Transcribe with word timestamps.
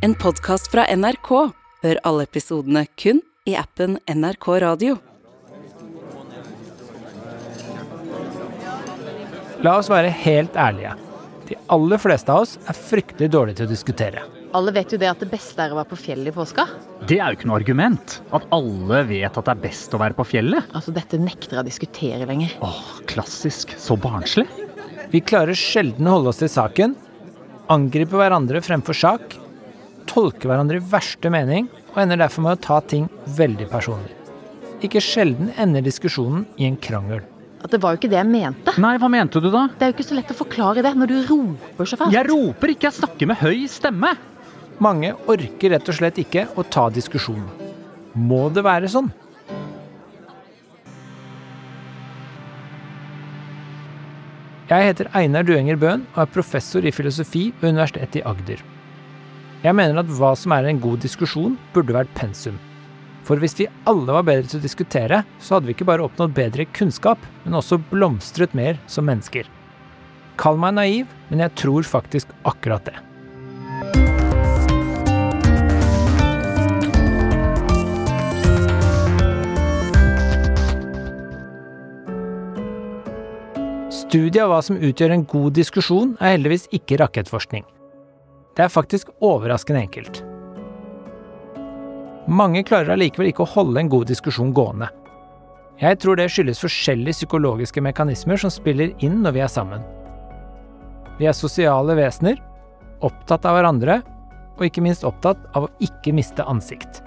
En 0.00 0.14
podkast 0.14 0.70
fra 0.72 0.86
NRK. 0.96 1.28
Hør 1.84 1.98
alle 2.08 2.24
episodene 2.24 2.86
kun 2.96 3.18
i 3.48 3.52
appen 3.60 3.98
NRK 4.08 4.46
Radio. 4.64 4.94
La 9.60 9.74
oss 9.76 9.90
være 9.92 10.08
helt 10.22 10.56
ærlige. 10.56 10.94
De 11.50 11.58
aller 11.76 12.00
fleste 12.00 12.32
av 12.32 12.46
oss 12.46 12.54
er 12.64 12.78
fryktelig 12.78 13.28
dårlige 13.34 13.60
til 13.60 13.68
å 13.68 13.72
diskutere. 13.74 14.22
Alle 14.56 14.72
vet 14.72 14.94
jo 14.94 14.98
det 15.02 15.10
at 15.10 15.20
det 15.20 15.28
beste 15.34 15.60
er 15.60 15.74
å 15.74 15.76
være 15.82 15.90
på 15.92 15.98
fjellet 16.00 16.32
i 16.32 16.34
påska. 16.34 16.64
Det 17.04 17.18
er 17.20 17.34
jo 17.34 17.38
ikke 17.38 17.50
noe 17.50 17.60
argument. 17.60 18.16
At 18.32 18.48
alle 18.56 19.02
vet 19.10 19.36
at 19.36 19.50
det 19.50 19.52
er 19.52 19.62
best 19.66 19.92
å 19.92 20.00
være 20.00 20.16
på 20.16 20.26
fjellet. 20.32 20.72
Altså, 20.72 20.96
Dette 20.96 21.20
nekter 21.20 21.58
jeg 21.58 21.66
å 21.66 21.68
diskutere 21.68 22.30
lenger. 22.30 22.56
Åh, 22.64 22.80
klassisk. 23.10 23.76
Så 23.76 24.00
barnslig. 24.00 24.48
Vi 25.12 25.20
klarer 25.20 25.58
sjelden 25.58 26.08
å 26.08 26.16
holde 26.16 26.32
oss 26.32 26.40
til 26.40 26.50
saken, 26.50 26.96
angripe 27.70 28.16
hverandre 28.16 28.62
fremfor 28.64 28.96
sak, 28.96 29.36
tolke 30.10 30.50
hverandre 30.50 30.80
i 30.80 30.86
verste 30.92 31.30
mening, 31.32 31.68
og 31.92 32.00
ender 32.02 32.18
derfor 32.20 32.44
med 32.46 32.58
å 32.58 32.62
ta 32.66 32.80
ting 32.82 33.06
veldig 33.38 33.68
personlig. 33.70 34.16
Ikke 34.84 35.02
sjelden 35.04 35.52
ender 35.60 35.84
diskusjonen 35.84 36.46
i 36.58 36.66
en 36.66 36.78
krangel. 36.80 37.22
At 37.60 37.70
Det 37.70 37.80
var 37.82 37.92
jo 37.92 38.00
ikke 38.00 38.08
det 38.08 38.16
jeg 38.16 38.28
mente. 38.30 38.72
Nei, 38.80 38.94
hva 38.96 39.08
mente 39.12 39.40
du 39.42 39.50
da? 39.52 39.66
Det 39.76 39.84
er 39.84 39.90
jo 39.92 39.98
ikke 39.98 40.08
så 40.08 40.16
lett 40.16 40.32
å 40.32 40.38
forklare 40.38 40.84
det 40.84 40.94
når 40.96 41.10
du 41.10 41.16
roper 41.28 41.88
så 41.90 41.98
fælt. 42.00 42.14
Jeg 42.16 42.28
roper 42.30 42.72
ikke, 42.72 42.88
jeg 42.88 42.96
snakker 42.96 43.28
med 43.28 43.40
høy 43.42 43.66
stemme. 43.68 44.14
Mange 44.80 45.12
orker 45.28 45.74
rett 45.74 45.90
og 45.92 45.98
slett 45.98 46.20
ikke 46.22 46.46
å 46.56 46.64
ta 46.64 46.86
diskusjonen. 46.88 47.50
Må 48.16 48.46
det 48.54 48.64
være 48.64 48.88
sånn? 48.90 49.12
Jeg 54.70 54.86
heter 54.86 55.08
Einar 55.18 55.44
Duenger 55.44 55.76
Bøhn 55.76 56.04
og 56.14 56.20
er 56.24 56.28
professor 56.32 56.84
i 56.86 56.92
filosofi 56.94 57.48
ved 57.60 57.74
Universitetet 57.74 58.22
i 58.22 58.28
Agder. 58.30 58.60
Jeg 59.60 59.76
mener 59.76 59.98
at 60.00 60.08
hva 60.16 60.30
som 60.40 60.54
er 60.56 60.64
en 60.70 60.78
god 60.80 61.02
diskusjon, 61.04 61.58
burde 61.74 61.92
vært 61.92 62.12
pensum. 62.16 62.54
For 63.28 63.36
hvis 63.36 63.58
vi 63.58 63.66
alle 63.90 64.14
var 64.16 64.24
bedre 64.24 64.48
til 64.48 64.56
å 64.56 64.64
diskutere, 64.64 65.18
så 65.36 65.58
hadde 65.58 65.68
vi 65.68 65.74
ikke 65.74 65.86
bare 65.90 66.06
oppnådd 66.06 66.32
bedre 66.32 66.64
kunnskap, 66.72 67.20
men 67.44 67.58
også 67.58 67.76
blomstret 67.90 68.54
mer 68.56 68.80
som 68.88 69.04
mennesker. 69.04 69.44
Kall 70.40 70.56
meg 70.56 70.78
naiv, 70.78 71.10
men 71.28 71.42
jeg 71.44 71.52
tror 71.60 71.84
faktisk 71.84 72.32
akkurat 72.48 72.88
det. 72.88 72.96
Studiet 83.92 84.40
av 84.40 84.54
hva 84.54 84.62
som 84.64 84.80
utgjør 84.80 85.12
en 85.18 85.26
god 85.28 85.52
diskusjon, 85.60 86.16
er 86.16 86.38
heldigvis 86.38 86.64
ikke 86.80 86.96
rakettforskning. 87.04 87.68
Det 88.60 88.66
er 88.66 88.72
faktisk 88.74 89.08
overraskende 89.24 89.80
enkelt. 89.80 90.18
Mange 92.28 92.60
klarer 92.68 92.92
allikevel 92.92 93.30
ikke 93.30 93.46
å 93.46 93.52
holde 93.54 93.80
en 93.80 93.88
god 93.88 94.10
diskusjon 94.10 94.50
gående. 94.52 94.90
Jeg 95.80 95.96
tror 96.02 96.18
det 96.20 96.26
skyldes 96.28 96.60
forskjellige 96.60 97.22
psykologiske 97.22 97.80
mekanismer 97.80 98.36
som 98.42 98.52
spiller 98.52 98.92
inn 99.00 99.22
når 99.24 99.32
vi 99.32 99.42
er 99.46 99.48
sammen. 99.48 99.86
Vi 101.16 101.24
er 101.30 101.38
sosiale 101.38 101.96
vesener, 101.96 102.36
opptatt 103.00 103.48
av 103.48 103.56
hverandre, 103.56 104.02
og 104.58 104.66
ikke 104.68 104.84
minst 104.84 105.08
opptatt 105.08 105.40
av 105.56 105.64
å 105.64 105.72
ikke 105.80 106.12
miste 106.12 106.44
ansikt. 106.44 107.00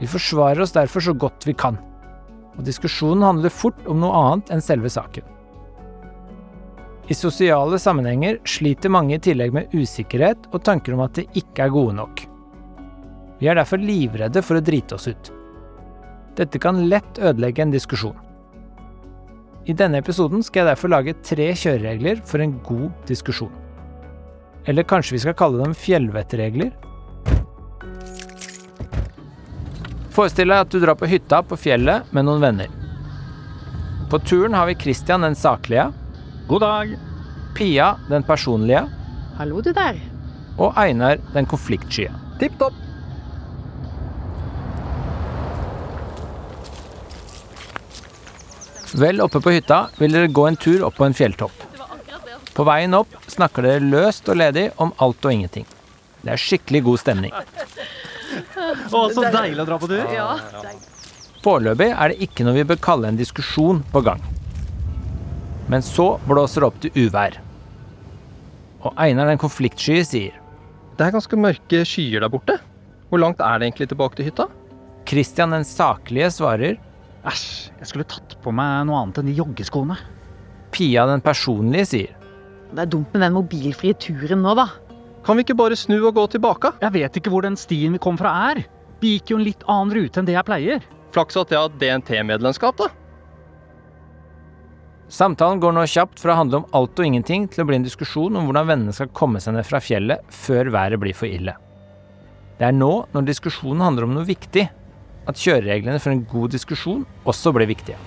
Vi 0.00 0.08
forsvarer 0.08 0.64
oss 0.64 0.72
derfor 0.72 1.04
så 1.04 1.12
godt 1.12 1.44
vi 1.44 1.52
kan, 1.52 1.76
og 2.56 2.64
diskusjonen 2.64 3.28
handler 3.28 3.52
fort 3.52 3.84
om 3.84 4.00
noe 4.00 4.24
annet 4.24 4.56
enn 4.56 4.64
selve 4.64 4.96
saken. 4.96 5.28
I 7.10 7.14
sosiale 7.14 7.78
sammenhenger 7.78 8.38
sliter 8.46 8.92
mange 8.92 9.16
i 9.16 9.22
tillegg 9.22 9.54
med 9.54 9.72
usikkerhet 9.74 10.46
og 10.52 10.62
tanker 10.64 10.94
om 10.94 11.02
at 11.02 11.18
de 11.18 11.24
ikke 11.38 11.66
er 11.66 11.72
gode 11.74 11.96
nok. 11.98 12.22
Vi 13.42 13.48
er 13.50 13.58
derfor 13.58 13.82
livredde 13.82 14.42
for 14.46 14.60
å 14.60 14.62
drite 14.62 14.94
oss 14.94 15.08
ut. 15.10 15.32
Dette 16.38 16.60
kan 16.62 16.84
lett 16.88 17.18
ødelegge 17.18 17.64
en 17.64 17.74
diskusjon. 17.74 18.14
I 19.66 19.74
denne 19.78 19.98
episoden 20.02 20.42
skal 20.46 20.62
jeg 20.62 20.72
derfor 20.72 20.90
lage 20.90 21.16
tre 21.26 21.48
kjøreregler 21.58 22.22
for 22.26 22.42
en 22.42 22.54
god 22.66 22.90
diskusjon. 23.10 23.52
Eller 24.66 24.86
kanskje 24.86 25.16
vi 25.16 25.22
skal 25.24 25.36
kalle 25.38 25.58
dem 25.58 25.74
fjellvettregler? 25.74 26.70
Forestill 30.12 30.52
deg 30.52 30.62
at 30.62 30.70
du 30.70 30.78
drar 30.78 30.98
på 30.98 31.08
hytta 31.10 31.40
på 31.46 31.58
fjellet 31.58 32.10
med 32.14 32.28
noen 32.28 32.42
venner. 32.42 32.70
På 34.12 34.20
turen 34.22 34.54
har 34.54 34.68
vi 34.68 34.78
Christian 34.78 35.24
den 35.24 35.34
saklige, 35.38 35.88
God 36.48 36.60
dag. 36.60 36.98
Pia 37.54 37.96
den 38.08 38.22
personlige 38.22 38.86
Hallo, 39.38 39.60
du 39.60 39.72
der. 39.72 39.98
og 40.58 40.72
Einar 40.76 41.18
den 41.34 41.46
konfliktskye. 41.46 42.10
Tipp 42.40 42.56
topp. 42.58 42.74
Vel 48.92 49.20
oppe 49.24 49.40
på 49.40 49.54
hytta 49.54 49.86
vil 49.96 50.12
dere 50.12 50.28
gå 50.28 50.46
en 50.48 50.56
tur 50.60 50.84
opp 50.84 50.98
på 50.98 51.06
en 51.06 51.16
fjelltopp. 51.16 51.68
På 52.52 52.66
veien 52.68 52.92
opp 52.94 53.14
snakker 53.32 53.64
dere 53.64 53.84
løst 53.86 54.28
og 54.28 54.36
ledig 54.36 54.66
om 54.76 54.92
alt 55.00 55.24
og 55.24 55.32
ingenting. 55.32 55.64
Det 56.22 56.34
er 56.34 56.40
skikkelig 56.40 56.82
god 56.88 57.00
stemning. 57.00 57.32
Å, 57.32 59.08
så 59.12 59.24
deilig 59.32 59.64
å 59.64 59.68
dra 59.68 59.78
på 59.80 59.88
tur. 59.88 60.04
Foreløpig 61.42 61.88
er 61.90 62.12
det 62.12 62.28
ikke 62.28 62.44
noe 62.46 62.60
vi 62.60 62.68
bør 62.68 62.80
kalle 62.84 63.08
en 63.08 63.18
diskusjon 63.18 63.80
på 63.92 64.04
gang. 64.04 64.20
Men 65.70 65.84
så 65.84 66.16
blåser 66.26 66.62
det 66.62 66.68
opp 66.68 66.80
til 66.82 66.96
uvær. 67.06 67.38
Og 68.82 68.96
Einar 68.98 69.30
den 69.30 69.38
konfliktsky 69.38 70.00
sier 70.06 70.38
Det 70.98 71.06
er 71.06 71.14
ganske 71.14 71.38
mørke 71.38 71.84
skyer 71.86 72.24
der 72.24 72.32
borte. 72.32 72.58
Hvor 73.08 73.20
langt 73.22 73.40
er 73.44 73.60
det 73.60 73.68
egentlig 73.68 73.90
tilbake 73.92 74.18
til 74.18 74.30
hytta? 74.30 74.48
Christian 75.08 75.54
den 75.54 75.64
saklige 75.66 76.30
svarer. 76.32 76.78
Æsj, 77.28 77.70
jeg 77.78 77.88
skulle 77.90 78.08
tatt 78.08 78.36
på 78.42 78.52
meg 78.54 78.86
noe 78.88 79.02
annet 79.02 79.20
enn 79.20 79.30
de 79.30 79.36
joggeskoene. 79.38 79.96
Pia 80.74 81.04
den 81.10 81.22
personlige 81.24 81.88
sier. 81.92 82.14
Det 82.72 82.86
er 82.86 82.90
dumt 82.90 83.12
med 83.12 83.22
den 83.26 83.36
mobilfrie 83.36 83.94
turen 84.00 84.40
nå, 84.42 84.54
da. 84.56 84.70
Kan 85.26 85.38
vi 85.38 85.44
ikke 85.44 85.58
bare 85.58 85.76
snu 85.78 85.98
og 86.00 86.16
gå 86.16 86.24
tilbake? 86.32 86.72
Jeg 86.82 86.94
vet 86.96 87.18
ikke 87.20 87.30
hvor 87.30 87.44
den 87.44 87.58
stien 87.60 87.92
vi 87.94 88.00
kom 88.02 88.16
fra 88.18 88.32
er. 88.50 88.62
Vi 89.02 89.16
gikk 89.16 89.34
jo 89.34 89.38
en 89.38 89.46
litt 89.46 89.62
annen 89.70 89.92
rute 89.94 90.18
enn 90.18 90.26
det 90.26 90.34
jeg 90.34 90.48
pleier. 90.48 90.88
Flaks 91.14 91.36
at 91.38 91.52
jeg 91.52 91.60
har 91.60 91.76
DNT-medlemskap, 91.78 92.80
da. 92.80 92.88
Samtalen 95.12 95.60
går 95.60 95.74
nå 95.76 95.82
kjapt 95.92 96.22
fra 96.22 96.32
å 96.32 96.38
handle 96.38 96.62
om 96.62 96.70
alt 96.72 96.96
og 96.96 97.04
ingenting 97.04 97.44
til 97.52 97.62
å 97.62 97.66
bli 97.68 97.76
en 97.76 97.84
diskusjon 97.84 98.38
om 98.38 98.46
hvordan 98.48 98.68
vennene 98.70 98.94
skal 98.96 99.10
komme 99.12 99.42
seg 99.44 99.52
ned 99.58 99.66
fra 99.68 99.80
fjellet 99.84 100.22
før 100.32 100.70
været 100.72 101.02
blir 101.02 101.16
for 101.16 101.28
ille. 101.28 101.52
Det 102.56 102.64
er 102.64 102.72
nå, 102.72 102.90
når 103.12 103.26
diskusjonen 103.28 103.84
handler 103.84 104.06
om 104.06 104.14
noe 104.16 104.24
viktig, 104.24 104.64
at 105.28 105.42
kjørereglene 105.42 106.00
for 106.00 106.14
en 106.14 106.24
god 106.30 106.56
diskusjon 106.56 107.04
også 107.28 107.52
blir 107.52 107.68
viktige. 107.68 107.98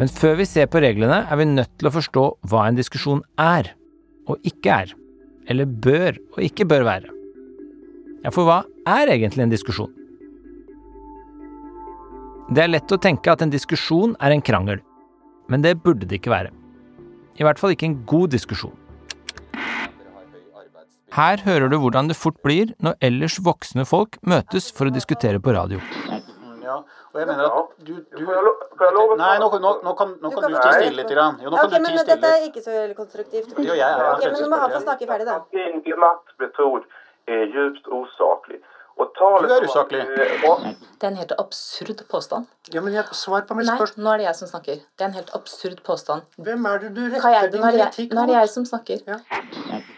Men 0.00 0.08
før 0.12 0.40
vi 0.40 0.48
ser 0.48 0.70
på 0.72 0.80
reglene, 0.80 1.22
er 1.28 1.40
vi 1.40 1.48
nødt 1.50 1.76
til 1.76 1.90
å 1.90 1.94
forstå 1.98 2.24
hva 2.48 2.64
en 2.70 2.80
diskusjon 2.80 3.20
er, 3.40 3.74
og 4.32 4.40
ikke 4.48 4.80
er. 4.86 4.96
Eller 5.52 5.68
bør 5.68 6.16
og 6.32 6.42
ikke 6.48 6.68
bør 6.68 6.88
være. 6.88 7.12
Ja, 8.24 8.32
for 8.32 8.48
hva 8.48 8.62
er 8.88 9.12
egentlig 9.12 9.44
en 9.44 9.52
diskusjon? 9.52 9.92
Det 12.56 12.62
er 12.64 12.72
lett 12.72 12.92
å 12.94 13.02
tenke 13.02 13.36
at 13.36 13.44
en 13.44 13.52
diskusjon 13.52 14.16
er 14.22 14.32
en 14.32 14.44
krangel. 14.44 14.85
Men 15.48 15.62
det 15.62 15.76
burde 15.82 16.06
det 16.08 16.18
ikke 16.20 16.32
være. 16.32 16.50
I 17.38 17.44
hvert 17.46 17.60
fall 17.60 17.74
ikke 17.74 17.86
en 17.90 17.98
god 18.08 18.32
diskusjon. 18.34 18.74
Her 21.16 21.40
hører 21.46 21.70
du 21.72 21.76
hvordan 21.80 22.08
det 22.10 22.16
fort 22.18 22.36
blir 22.44 22.72
når 22.82 22.96
ellers 23.08 23.38
voksne 23.44 23.86
folk 23.88 24.18
møtes 24.26 24.68
for 24.74 24.90
å 24.90 24.92
diskutere 24.92 25.38
på 25.40 25.54
radio. 25.56 25.78
Ja, 26.66 26.80
og 27.14 27.20
jeg 27.20 27.28
mener 27.30 27.46
at 27.46 27.70
du, 27.86 27.92
du 28.18 28.24
Nei, 29.16 29.36
nå, 29.40 29.46
nå, 29.62 29.70
nå 29.86 29.92
kan, 29.96 30.10
nå 30.20 30.28
Du 30.28 30.34
kan 30.34 30.42
kan- 30.42 30.52
du 30.52 30.58
tie 30.58 30.72
stille 30.74 30.96
litt. 30.98 31.08
Grann. 31.14 31.38
Jo, 31.40 31.48
nå 31.50 31.56
kan 31.56 31.70
Ok, 31.70 31.76
du 31.76 31.82
men 31.86 31.96
tie 31.96 32.04
dette 32.10 32.32
er 32.34 32.42
ikke 32.50 32.62
så 32.64 32.74
veldig 32.74 32.96
konstruktivt. 32.98 33.54
Jo, 33.64 33.72
jeg 33.78 33.86
er 33.86 34.10
Ok, 34.10 34.24
men 34.26 34.42
du 34.42 34.48
må 34.50 34.58
ha 34.60 34.68
få 34.74 34.80
snakke 34.82 35.06
ferdig, 35.08 35.26
da. 35.30 35.38
Din 35.54 35.80
glatt 35.86 36.34
metod 36.42 36.82
er 37.30 37.46
djupt 37.54 37.86
osaklig. 37.88 38.60
Og 38.98 39.10
Du 39.16 39.52
er 39.52 39.64
usaklig. 39.68 40.00
eh, 40.00 40.74
Det 41.00 41.04
er 41.04 41.08
en 41.08 41.16
helt 41.16 41.32
absurd 41.38 42.00
påstand. 42.08 42.46
Ja, 42.72 42.80
men 42.80 42.94
jeg, 42.94 43.04
svar 43.12 43.42
på 43.46 43.54
mitt 43.54 43.66
Nei, 43.66 43.76
nå 43.96 44.12
er 44.12 44.16
det 44.22 44.24
jeg 44.26 44.36
som 44.36 44.48
snakker. 44.48 44.78
Det 44.96 45.04
er 45.04 45.04
en 45.04 45.12
helt 45.12 45.30
absurd 45.34 45.82
påstand. 45.84 46.22
Hvem 46.40 46.64
er 46.70 46.78
det 46.78 46.94
du 46.96 47.02
retter 47.12 47.28
Eide, 47.28 47.50
din 47.52 47.60
det 47.60 47.74
jeg, 47.98 48.08
nå 48.14 48.22
er 48.22 48.26
det 48.26 48.34
jeg 48.40 48.48
som 48.48 48.64
snakker. 48.64 48.98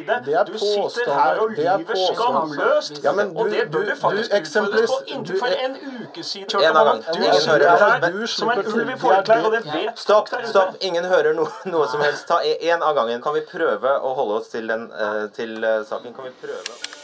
Det 0.09 0.35
er 0.35 0.45
Du 0.45 0.59
sitter 0.59 1.13
her 1.15 1.39
og 1.39 1.55
Det 1.55 1.67
er 1.67 1.79
lyver 1.79 1.95
skamløst. 2.15 3.03
Ja, 3.05 3.13
men 3.13 3.37
og 3.37 3.45
du- 3.47 3.51
det 3.55 3.71
bør 3.71 3.85
du- 3.87 3.95
faktisk 3.95 4.31
utfordres 4.41 4.91
på. 4.91 4.99
Inntil 5.15 5.39
for 5.39 5.47
en 5.47 5.77
uke 6.03 6.23
siden 6.25 6.63
En 6.65 6.75
gang. 6.75 7.03
Du 7.03 7.19
Ingen 7.23 7.35
sitter 7.41 7.69
her 7.69 8.27
som 8.27 8.51
en 8.51 8.67
ulv 8.67 8.91
i 8.91 8.99
forklær, 8.99 9.45
og 9.45 9.53
Det 9.53 9.65
vet 9.65 9.99
Stopp, 9.99 10.29
stopp. 10.45 10.75
Ingen 10.81 11.05
hører 11.05 11.35
noe, 11.35 11.49
noe 11.67 11.87
som 11.89 12.01
helst. 12.01 12.27
Ta 12.27 12.41
én 12.43 12.83
av 12.83 12.95
gangen. 12.97 13.23
Kan 13.23 13.35
vi 13.35 13.41
prøve 13.43 14.01
å 14.03 14.15
holde 14.17 14.41
oss 14.41 14.49
til, 14.49 14.67
den, 14.67 14.91
eh, 14.93 15.29
til 15.29 15.65
eh, 15.65 15.85
saken? 15.85 16.15
Kan 16.15 16.25
vi 16.25 16.31
prøve? 16.43 16.98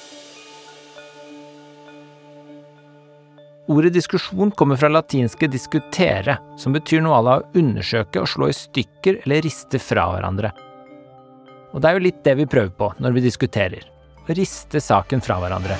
Ordet 3.66 3.94
diskusjon 3.94 4.50
kommer 4.50 4.76
fra 4.76 4.90
latinske 4.92 5.48
diskutere, 5.48 6.36
som 6.60 6.74
betyr 6.76 7.00
noe 7.00 7.16
à 7.16 7.22
la 7.24 7.36
å 7.38 7.44
undersøke 7.56 8.20
og 8.20 8.28
slå 8.28 8.50
i 8.52 8.56
stykker 8.56 9.22
eller 9.22 9.40
riste 9.46 9.80
fra 9.80 10.04
hverandre. 10.12 10.50
Og 11.72 11.80
det 11.80 11.88
er 11.88 11.96
jo 11.96 12.04
litt 12.04 12.20
det 12.26 12.34
vi 12.42 12.46
prøver 12.50 12.74
på 12.76 12.90
når 13.00 13.16
vi 13.16 13.24
diskuterer. 13.24 13.90
å 14.24 14.32
riste 14.32 14.80
saken 14.80 15.20
fra 15.20 15.36
hverandre. 15.40 15.76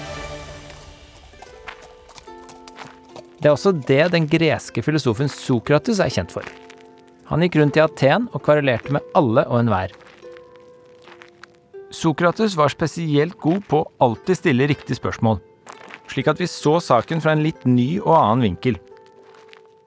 Det 3.40 3.48
er 3.48 3.52
også 3.52 3.72
det 3.72 4.12
den 4.12 4.26
greske 4.28 4.82
filosofen 4.84 5.28
Sokrates 5.28 6.00
er 6.00 6.12
kjent 6.12 6.32
for. 6.32 6.44
Han 7.28 7.40
gikk 7.44 7.56
rundt 7.60 7.76
i 7.76 7.84
Aten 7.84 8.28
og 8.32 8.44
kvarelerte 8.44 8.92
med 8.92 9.04
alle 9.16 9.44
og 9.48 9.60
enhver. 9.60 9.92
Sokrates 11.92 12.56
var 12.56 12.72
spesielt 12.72 13.37
god 13.40 13.64
på 13.69 13.80
å 13.84 13.90
alltid 14.04 14.40
stille 14.40 14.69
riktige 14.69 14.96
spørsmål, 14.96 15.40
slik 16.14 16.31
at 16.31 16.40
vi 16.40 16.49
så 16.50 16.78
saken 16.81 17.22
fra 17.22 17.34
en 17.34 17.43
litt 17.44 17.66
ny 17.66 17.99
og 18.00 18.14
annen 18.16 18.49
vinkel. 18.49 18.78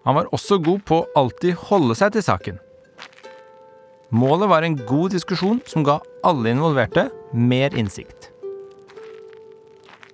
Han 0.07 0.15
var 0.19 0.29
også 0.35 0.59
god 0.63 0.83
på 0.88 1.01
å 1.01 1.12
alltid 1.19 1.57
holde 1.68 1.95
seg 2.00 2.15
til 2.15 2.24
saken. 2.24 2.59
Målet 4.15 4.47
var 4.47 4.63
en 4.63 4.77
god 4.88 5.12
diskusjon 5.15 5.59
som 5.68 5.83
ga 5.83 5.97
alle 6.27 6.53
involverte 6.53 7.09
mer 7.35 7.75
innsikt. 7.75 8.31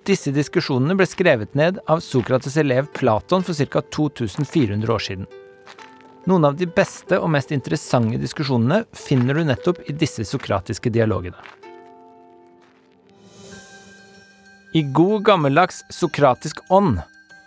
Disse 0.04 0.34
diskusjonene 0.34 0.96
ble 0.98 1.06
skrevet 1.08 1.54
ned 1.56 1.78
av 1.88 2.02
Sokrates' 2.04 2.58
elev 2.60 2.90
Platon 2.92 3.46
for 3.46 3.56
ca. 3.70 3.80
2400 3.80 4.92
år 4.92 5.04
siden. 5.06 5.28
Noen 6.28 6.48
av 6.48 6.58
de 6.58 6.66
beste 6.66 7.20
og 7.20 7.30
mest 7.32 7.54
interessante 7.54 8.20
diskusjonene 8.20 8.82
finner 8.96 9.38
du 9.38 9.46
nettopp 9.48 9.82
i 9.88 9.96
disse 9.96 10.26
sokratiske 10.28 10.92
dialogene. 10.92 11.38
I 14.74 14.82
god 14.82 15.22
gammeldags 15.22 15.84
sokratisk 15.88 16.58
ånd 16.68 16.96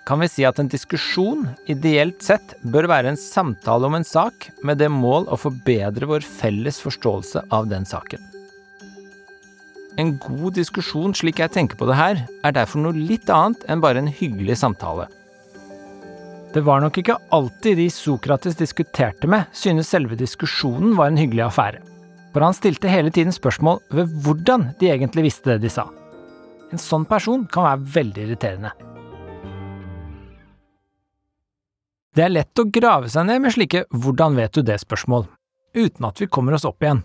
kan 0.08 0.22
vi 0.22 0.30
si 0.32 0.46
at 0.48 0.62
en 0.62 0.70
diskusjon 0.72 1.42
ideelt 1.68 2.24
sett 2.24 2.54
bør 2.64 2.88
være 2.88 3.12
en 3.12 3.20
samtale 3.20 3.90
om 3.90 3.98
en 3.98 4.08
sak 4.08 4.48
med 4.64 4.80
det 4.80 4.88
mål 4.88 5.28
å 5.28 5.40
forbedre 5.42 6.08
vår 6.08 6.24
felles 6.24 6.80
forståelse 6.80 7.44
av 7.52 7.68
den 7.68 7.84
saken. 7.90 8.24
En 10.00 10.16
god 10.24 10.56
diskusjon, 10.56 11.12
slik 11.12 11.44
jeg 11.44 11.52
tenker 11.58 11.76
på 11.76 11.90
det 11.92 12.00
her, 12.00 12.24
er 12.48 12.56
derfor 12.56 12.86
noe 12.86 12.96
litt 12.96 13.28
annet 13.28 13.68
enn 13.68 13.84
bare 13.84 14.00
en 14.00 14.08
hyggelig 14.08 14.62
samtale. 14.64 15.10
Det 16.56 16.64
var 16.64 16.80
nok 16.80 17.04
ikke 17.04 17.20
alltid 17.36 17.82
de 17.82 17.92
Sokrates 17.92 18.56
diskuterte 18.56 19.28
med, 19.28 19.52
synes 19.52 19.92
selve 19.92 20.16
diskusjonen 20.16 20.96
var 20.96 21.12
en 21.12 21.20
hyggelig 21.20 21.50
affære. 21.50 21.84
For 22.32 22.48
han 22.48 22.56
stilte 22.56 22.88
hele 22.88 23.12
tiden 23.12 23.36
spørsmål 23.36 23.84
ved 23.92 24.16
hvordan 24.24 24.70
de 24.80 24.94
egentlig 24.96 25.28
visste 25.28 25.58
det 25.58 25.66
de 25.68 25.76
sa. 25.82 25.90
En 26.72 26.82
sånn 26.82 27.06
person 27.08 27.46
kan 27.52 27.64
være 27.64 27.92
veldig 27.96 28.24
irriterende. 28.28 28.74
Det 32.18 32.26
er 32.26 32.34
lett 32.34 32.60
å 32.60 32.66
grave 32.74 33.12
seg 33.14 33.28
ned 33.30 33.44
med 33.44 33.54
slike 33.54 33.86
'hvordan 33.94 34.36
vet 34.36 34.52
du 34.54 34.62
det?'-spørsmål, 34.64 35.28
uten 35.76 36.06
at 36.06 36.20
vi 36.20 36.26
kommer 36.26 36.54
oss 36.54 36.66
opp 36.66 36.82
igjen. 36.82 37.04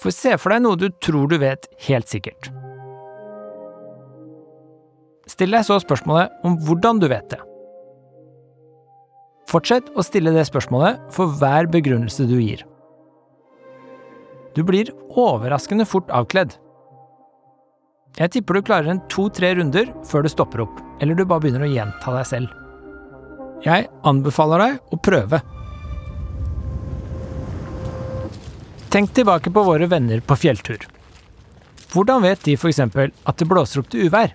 For 0.00 0.10
se 0.10 0.36
for 0.36 0.50
deg 0.50 0.62
noe 0.62 0.76
du 0.76 0.88
tror 0.88 1.28
du 1.28 1.38
vet 1.38 1.68
helt 1.86 2.08
sikkert. 2.08 2.50
Still 5.26 5.50
deg 5.50 5.64
så 5.66 5.78
spørsmålet 5.82 6.30
om 6.44 6.56
hvordan 6.58 7.00
du 7.02 7.08
vet 7.08 7.28
det. 7.30 7.40
Fortsett 9.46 9.90
å 9.94 10.02
stille 10.02 10.32
det 10.34 10.46
spørsmålet 10.48 10.98
for 11.14 11.26
hver 11.38 11.68
begrunnelse 11.70 12.26
du 12.26 12.40
gir. 12.40 12.64
Du 14.54 14.64
blir 14.64 14.90
overraskende 15.10 15.84
fort 15.84 16.08
avkledd. 16.08 16.56
Jeg 18.16 18.32
tipper 18.32 18.56
du 18.56 18.64
klarer 18.64 18.88
en 18.88 19.02
to-tre 19.12 19.50
runder 19.58 19.90
før 20.08 20.24
du 20.24 20.30
stopper 20.32 20.62
opp, 20.64 20.78
eller 21.04 21.18
du 21.18 21.26
bare 21.28 21.42
begynner 21.44 21.66
å 21.66 21.68
gjenta 21.68 22.14
deg 22.14 22.28
selv. 22.28 22.54
Jeg 23.64 23.90
anbefaler 24.08 24.62
deg 24.62 24.94
å 24.94 24.98
prøve. 25.04 25.42
Tenk 28.92 29.12
tilbake 29.12 29.52
på 29.52 29.66
våre 29.66 29.88
venner 29.92 30.22
på 30.24 30.38
fjelltur. 30.40 30.86
Hvordan 31.92 32.24
vet 32.24 32.40
de 32.46 32.56
f.eks. 32.56 32.80
at 32.80 33.36
det 33.36 33.48
blåser 33.50 33.82
opp 33.82 33.92
til 33.92 34.08
uvær? 34.08 34.32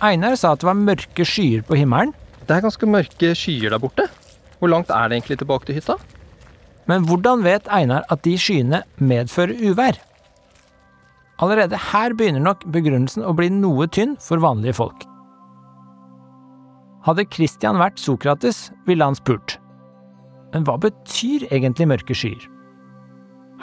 Einar 0.00 0.38
sa 0.38 0.54
at 0.54 0.62
det 0.62 0.70
var 0.70 0.80
mørke 0.80 1.26
skyer 1.28 1.64
på 1.68 1.76
himmelen. 1.76 2.14
Det 2.46 2.56
er 2.56 2.64
ganske 2.64 2.88
mørke 2.88 3.34
skyer 3.36 3.74
der 3.74 3.82
borte. 3.82 4.08
Hvor 4.56 4.72
langt 4.72 4.88
er 4.88 5.10
det 5.10 5.18
egentlig 5.18 5.42
tilbake 5.42 5.68
til 5.68 5.82
hytta? 5.82 5.98
Men 6.88 7.04
hvordan 7.04 7.44
vet 7.44 7.68
Einar 7.68 8.08
at 8.08 8.24
de 8.24 8.38
skyene 8.40 8.86
medfører 8.96 9.58
uvær? 9.68 9.98
Allerede 11.38 11.78
her 11.78 12.14
begynner 12.18 12.42
nok 12.42 12.64
begrunnelsen 12.74 13.22
å 13.22 13.34
bli 13.36 13.46
noe 13.52 13.86
tynn 13.94 14.16
for 14.22 14.42
vanlige 14.42 14.74
folk. 14.80 15.06
Hadde 17.06 17.28
Christian 17.30 17.78
vært 17.78 18.00
Sokrates, 18.02 18.68
ville 18.88 19.06
han 19.06 19.16
spurt. 19.16 19.56
Men 20.52 20.66
hva 20.66 20.74
betyr 20.82 21.46
egentlig 21.54 21.86
mørke 21.88 22.16
skyer? 22.16 22.42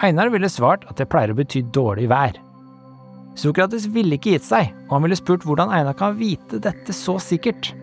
Einar 0.03 0.31
ville 0.31 0.49
svart 0.51 0.85
at 0.89 0.99
det 0.99 1.09
pleier 1.11 1.33
å 1.33 1.37
bety 1.37 1.63
dårlig 1.75 2.07
vær. 2.11 2.39
Sokrates 3.35 3.89
ville 3.91 4.15
ikke 4.15 4.37
gitt 4.37 4.47
seg, 4.47 4.71
og 4.87 4.97
han 4.97 5.05
ville 5.07 5.19
spurt 5.19 5.43
hvordan 5.43 5.71
Einar 5.75 5.97
kan 5.99 6.15
vite 6.19 6.61
dette 6.63 6.95
så 6.95 7.17
sikkert. 7.19 7.73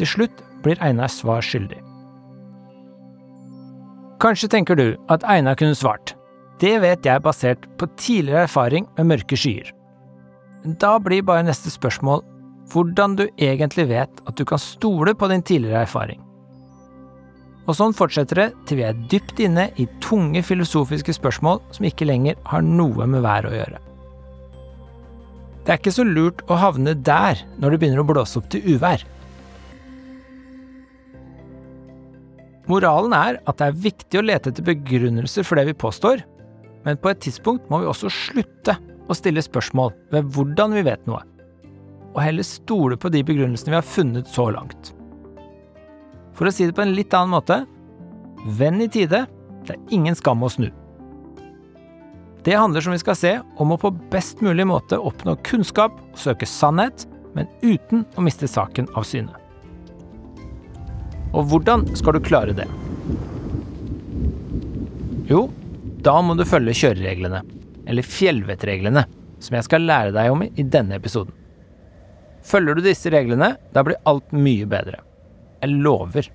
Til 0.00 0.08
slutt 0.08 0.44
blir 0.64 0.80
Einar 0.84 1.12
svar 1.12 1.44
skyldig. 1.44 1.82
Kanskje 4.18 4.48
tenker 4.50 4.78
du 4.78 4.88
at 5.12 5.26
Einar 5.28 5.58
kunne 5.60 5.76
svart 5.78 6.17
det 6.58 6.74
vet 6.82 7.06
jeg 7.06 7.22
basert 7.22 7.66
på 7.78 7.86
tidligere 7.98 8.46
erfaring 8.48 8.88
med 8.96 9.12
mørke 9.12 9.38
skyer. 9.38 9.70
Da 10.82 10.96
blir 10.98 11.22
bare 11.26 11.46
neste 11.46 11.70
spørsmål 11.70 12.24
hvordan 12.72 13.14
du 13.16 13.26
egentlig 13.40 13.86
vet 13.88 14.22
at 14.26 14.36
du 14.36 14.44
kan 14.44 14.60
stole 14.60 15.14
på 15.16 15.28
din 15.30 15.42
tidligere 15.42 15.86
erfaring. 15.86 16.20
Og 17.68 17.76
sånn 17.76 17.94
fortsetter 17.96 18.40
det 18.40 18.48
til 18.68 18.80
vi 18.80 18.86
er 18.88 18.96
dypt 19.12 19.40
inne 19.44 19.68
i 19.76 19.84
tunge 20.04 20.40
filosofiske 20.44 21.12
spørsmål 21.16 21.60
som 21.76 21.84
ikke 21.88 22.08
lenger 22.08 22.38
har 22.48 22.64
noe 22.64 23.06
med 23.06 23.24
været 23.24 23.50
å 23.50 23.54
gjøre. 23.54 23.82
Det 25.64 25.74
er 25.74 25.80
ikke 25.82 25.92
så 25.92 26.06
lurt 26.08 26.40
å 26.48 26.56
havne 26.56 26.94
der 26.96 27.42
når 27.60 27.74
det 27.74 27.80
begynner 27.82 28.00
å 28.00 28.08
blåse 28.08 28.40
opp 28.40 28.48
til 28.52 28.64
uvær. 28.72 29.04
Moralen 32.68 33.14
er 33.16 33.38
at 33.48 33.60
det 33.60 33.68
er 33.68 33.82
viktig 33.84 34.20
å 34.20 34.24
lete 34.24 34.52
etter 34.52 34.64
begrunnelser 34.64 35.44
for 35.44 35.60
det 35.60 35.68
vi 35.70 35.76
påstår, 35.76 36.24
men 36.88 36.96
på 36.96 37.10
et 37.10 37.18
tidspunkt 37.20 37.66
må 37.68 37.82
vi 37.82 37.88
også 37.90 38.08
slutte 38.08 38.78
å 39.08 39.16
stille 39.16 39.42
spørsmål 39.44 39.92
ved 40.14 40.30
hvordan 40.32 40.72
vi 40.72 40.86
vet 40.86 41.02
noe, 41.08 41.20
og 42.14 42.22
heller 42.24 42.46
stole 42.46 42.96
på 42.96 43.10
de 43.12 43.20
begrunnelsene 43.28 43.74
vi 43.74 43.76
har 43.76 43.84
funnet 43.84 44.30
så 44.32 44.46
langt. 44.54 44.94
For 46.32 46.48
å 46.48 46.52
si 46.54 46.64
det 46.64 46.72
på 46.72 46.86
en 46.86 46.94
litt 46.96 47.12
annen 47.12 47.34
måte 47.36 47.58
venn 48.56 48.80
i 48.80 48.88
tide, 48.88 49.26
det 49.66 49.74
er 49.74 49.92
ingen 49.92 50.16
skam 50.16 50.46
å 50.46 50.48
snu. 50.48 50.70
Det 52.46 52.56
handler, 52.56 52.80
som 52.80 52.94
vi 52.94 53.02
skal 53.02 53.20
se, 53.20 53.34
om 53.60 53.74
å 53.74 53.80
på 53.82 53.90
best 54.08 54.40
mulig 54.40 54.64
måte 54.70 54.96
oppnå 54.96 55.36
kunnskap 55.44 55.92
og 55.92 56.16
søke 56.22 56.48
sannhet, 56.48 57.04
men 57.36 57.50
uten 57.60 58.06
å 58.16 58.24
miste 58.24 58.48
saken 58.48 58.88
av 58.96 59.04
syne. 59.04 59.34
Og 61.36 61.50
hvordan 61.50 61.84
skal 62.00 62.16
du 62.16 62.24
klare 62.24 62.56
det? 62.56 62.64
Jo, 65.28 65.50
da 66.04 66.14
må 66.22 66.36
du 66.38 66.44
følge 66.46 66.76
kjørereglene, 66.78 67.42
eller 67.88 68.06
fjellvettreglene, 68.06 69.04
som 69.42 69.56
jeg 69.58 69.66
skal 69.66 69.86
lære 69.86 70.14
deg 70.14 70.30
om 70.30 70.44
i 70.46 70.64
denne 70.64 70.98
episoden. 70.98 71.34
Følger 72.46 72.78
du 72.78 72.84
disse 72.84 73.10
reglene, 73.12 73.56
da 73.74 73.84
blir 73.84 73.98
alt 74.08 74.30
mye 74.32 74.66
bedre. 74.68 75.02
Jeg 75.62 75.80
lover. 75.82 76.28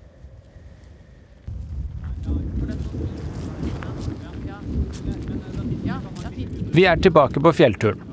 Vi 6.74 6.84
er 6.90 7.00
tilbake 7.00 7.40
på 7.40 7.54
fjellturen. 7.54 8.10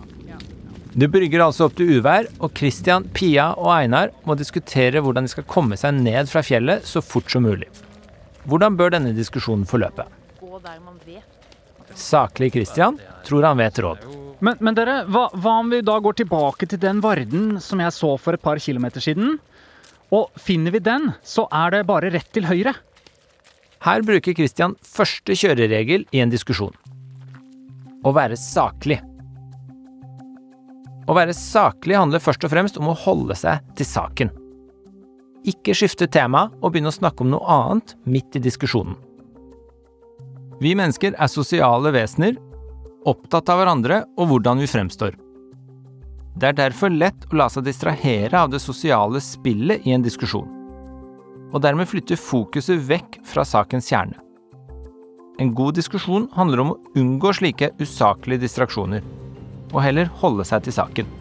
Det 0.91 1.07
brygger 1.07 1.45
altså 1.45 1.69
opp 1.69 1.77
til 1.77 1.97
uvær, 1.97 2.27
og 2.43 2.51
Christian, 2.57 3.05
Pia 3.15 3.51
og 3.55 3.69
Einar 3.73 4.11
må 4.27 4.35
diskutere 4.35 4.99
hvordan 4.99 5.27
de 5.27 5.31
skal 5.31 5.47
komme 5.47 5.77
seg 5.79 5.95
ned 5.99 6.27
fra 6.31 6.43
fjellet 6.43 6.87
så 6.87 7.03
fort 7.03 7.31
som 7.31 7.47
mulig. 7.47 7.69
Hvordan 8.43 8.75
bør 8.79 8.91
denne 8.97 9.13
diskusjonen 9.15 9.63
forløpe? 9.69 10.07
Saklig 12.01 12.51
Christian 12.55 12.97
tror 13.27 13.45
han 13.45 13.61
vet 13.61 13.79
råd. 13.79 14.03
Men, 14.41 14.57
men 14.59 14.77
dere, 14.77 15.03
hva, 15.05 15.27
hva 15.37 15.59
om 15.61 15.69
vi 15.69 15.83
da 15.85 15.99
går 16.01 16.17
tilbake 16.23 16.65
til 16.69 16.81
den 16.81 17.01
varden 17.03 17.59
som 17.61 17.81
jeg 17.83 17.93
så 17.93 18.15
for 18.17 18.33
et 18.33 18.41
par 18.41 18.61
kilometer 18.61 19.03
siden? 19.03 19.35
Og 20.11 20.31
finner 20.41 20.73
vi 20.73 20.81
den, 20.83 21.11
så 21.23 21.45
er 21.53 21.75
det 21.75 21.85
bare 21.87 22.09
rett 22.11 22.31
til 22.33 22.49
høyre. 22.49 22.73
Her 23.85 24.03
bruker 24.05 24.35
Christian 24.37 24.73
første 24.85 25.37
kjøreregel 25.37 26.03
i 26.13 26.23
en 26.23 26.33
diskusjon. 26.33 26.73
Å 28.01 28.13
være 28.17 28.37
saklig. 28.37 28.97
Å 31.05 31.15
være 31.17 31.33
saklig 31.37 31.97
handler 31.97 32.21
først 32.21 32.45
og 32.45 32.53
fremst 32.53 32.77
om 32.81 32.89
å 32.91 32.97
holde 32.97 33.37
seg 33.37 33.61
til 33.77 33.87
saken. 33.87 34.33
Ikke 35.49 35.73
skifte 35.77 36.09
tema 36.09 36.47
og 36.59 36.73
begynne 36.73 36.91
å 36.91 36.97
snakke 36.97 37.25
om 37.25 37.31
noe 37.33 37.45
annet 37.49 37.95
midt 38.09 38.37
i 38.37 38.43
diskusjonen. 38.43 38.97
Vi 40.61 40.75
mennesker 40.77 41.15
er 41.17 41.29
sosiale 41.31 41.89
vesener, 41.95 42.35
opptatt 43.09 43.49
av 43.49 43.57
hverandre 43.57 44.03
og 44.13 44.27
hvordan 44.29 44.59
vi 44.61 44.67
fremstår. 44.69 45.15
Det 46.37 46.51
er 46.51 46.57
derfor 46.59 46.93
lett 46.93 47.25
å 47.31 47.39
la 47.39 47.47
seg 47.49 47.65
distrahere 47.65 48.43
av 48.43 48.51
det 48.53 48.61
sosiale 48.61 49.17
spillet 49.25 49.87
i 49.89 49.95
en 49.95 50.05
diskusjon, 50.05 50.45
og 51.49 51.63
dermed 51.65 51.89
flytte 51.89 52.19
fokuset 52.19 52.77
vekk 52.91 53.17
fra 53.25 53.41
sakens 53.41 53.89
kjerne. 53.89 54.21
En 55.41 55.49
god 55.57 55.79
diskusjon 55.79 56.29
handler 56.37 56.61
om 56.61 56.75
å 56.75 56.79
unngå 56.93 57.33
slike 57.41 57.73
usaklige 57.81 58.45
distraksjoner. 58.45 59.01
og 59.71 59.81
heller 59.81 60.09
holde 60.19 60.43
seg 60.43 60.65
til 60.65 60.73
saken. 60.75 61.11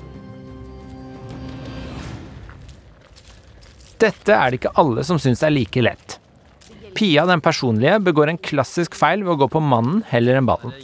Dette 4.02 4.35
er 4.35 4.50
det 4.50 4.59
ikke 4.59 4.73
alle 4.82 5.04
som 5.06 5.20
syns 5.23 5.44
er 5.47 5.54
like 5.54 5.80
lett. 5.80 6.19
Pia 6.97 7.25
den 7.28 7.42
personlige 7.44 7.99
begår 8.04 8.32
en 8.32 8.40
klassisk 8.40 8.97
feil 8.99 9.23
ved 9.25 9.35
å 9.35 9.38
gå 9.42 9.49
på 9.52 9.62
mannen 9.62 10.02
heller 10.11 10.38
enn 10.40 10.49
ballen. 10.49 10.75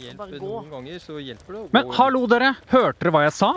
Men 1.73 1.91
hallo, 1.97 2.23
dere! 2.31 2.53
Hørte 2.71 3.03
dere 3.03 3.13
hva 3.15 3.23
jeg 3.25 3.35
sa? 3.37 3.51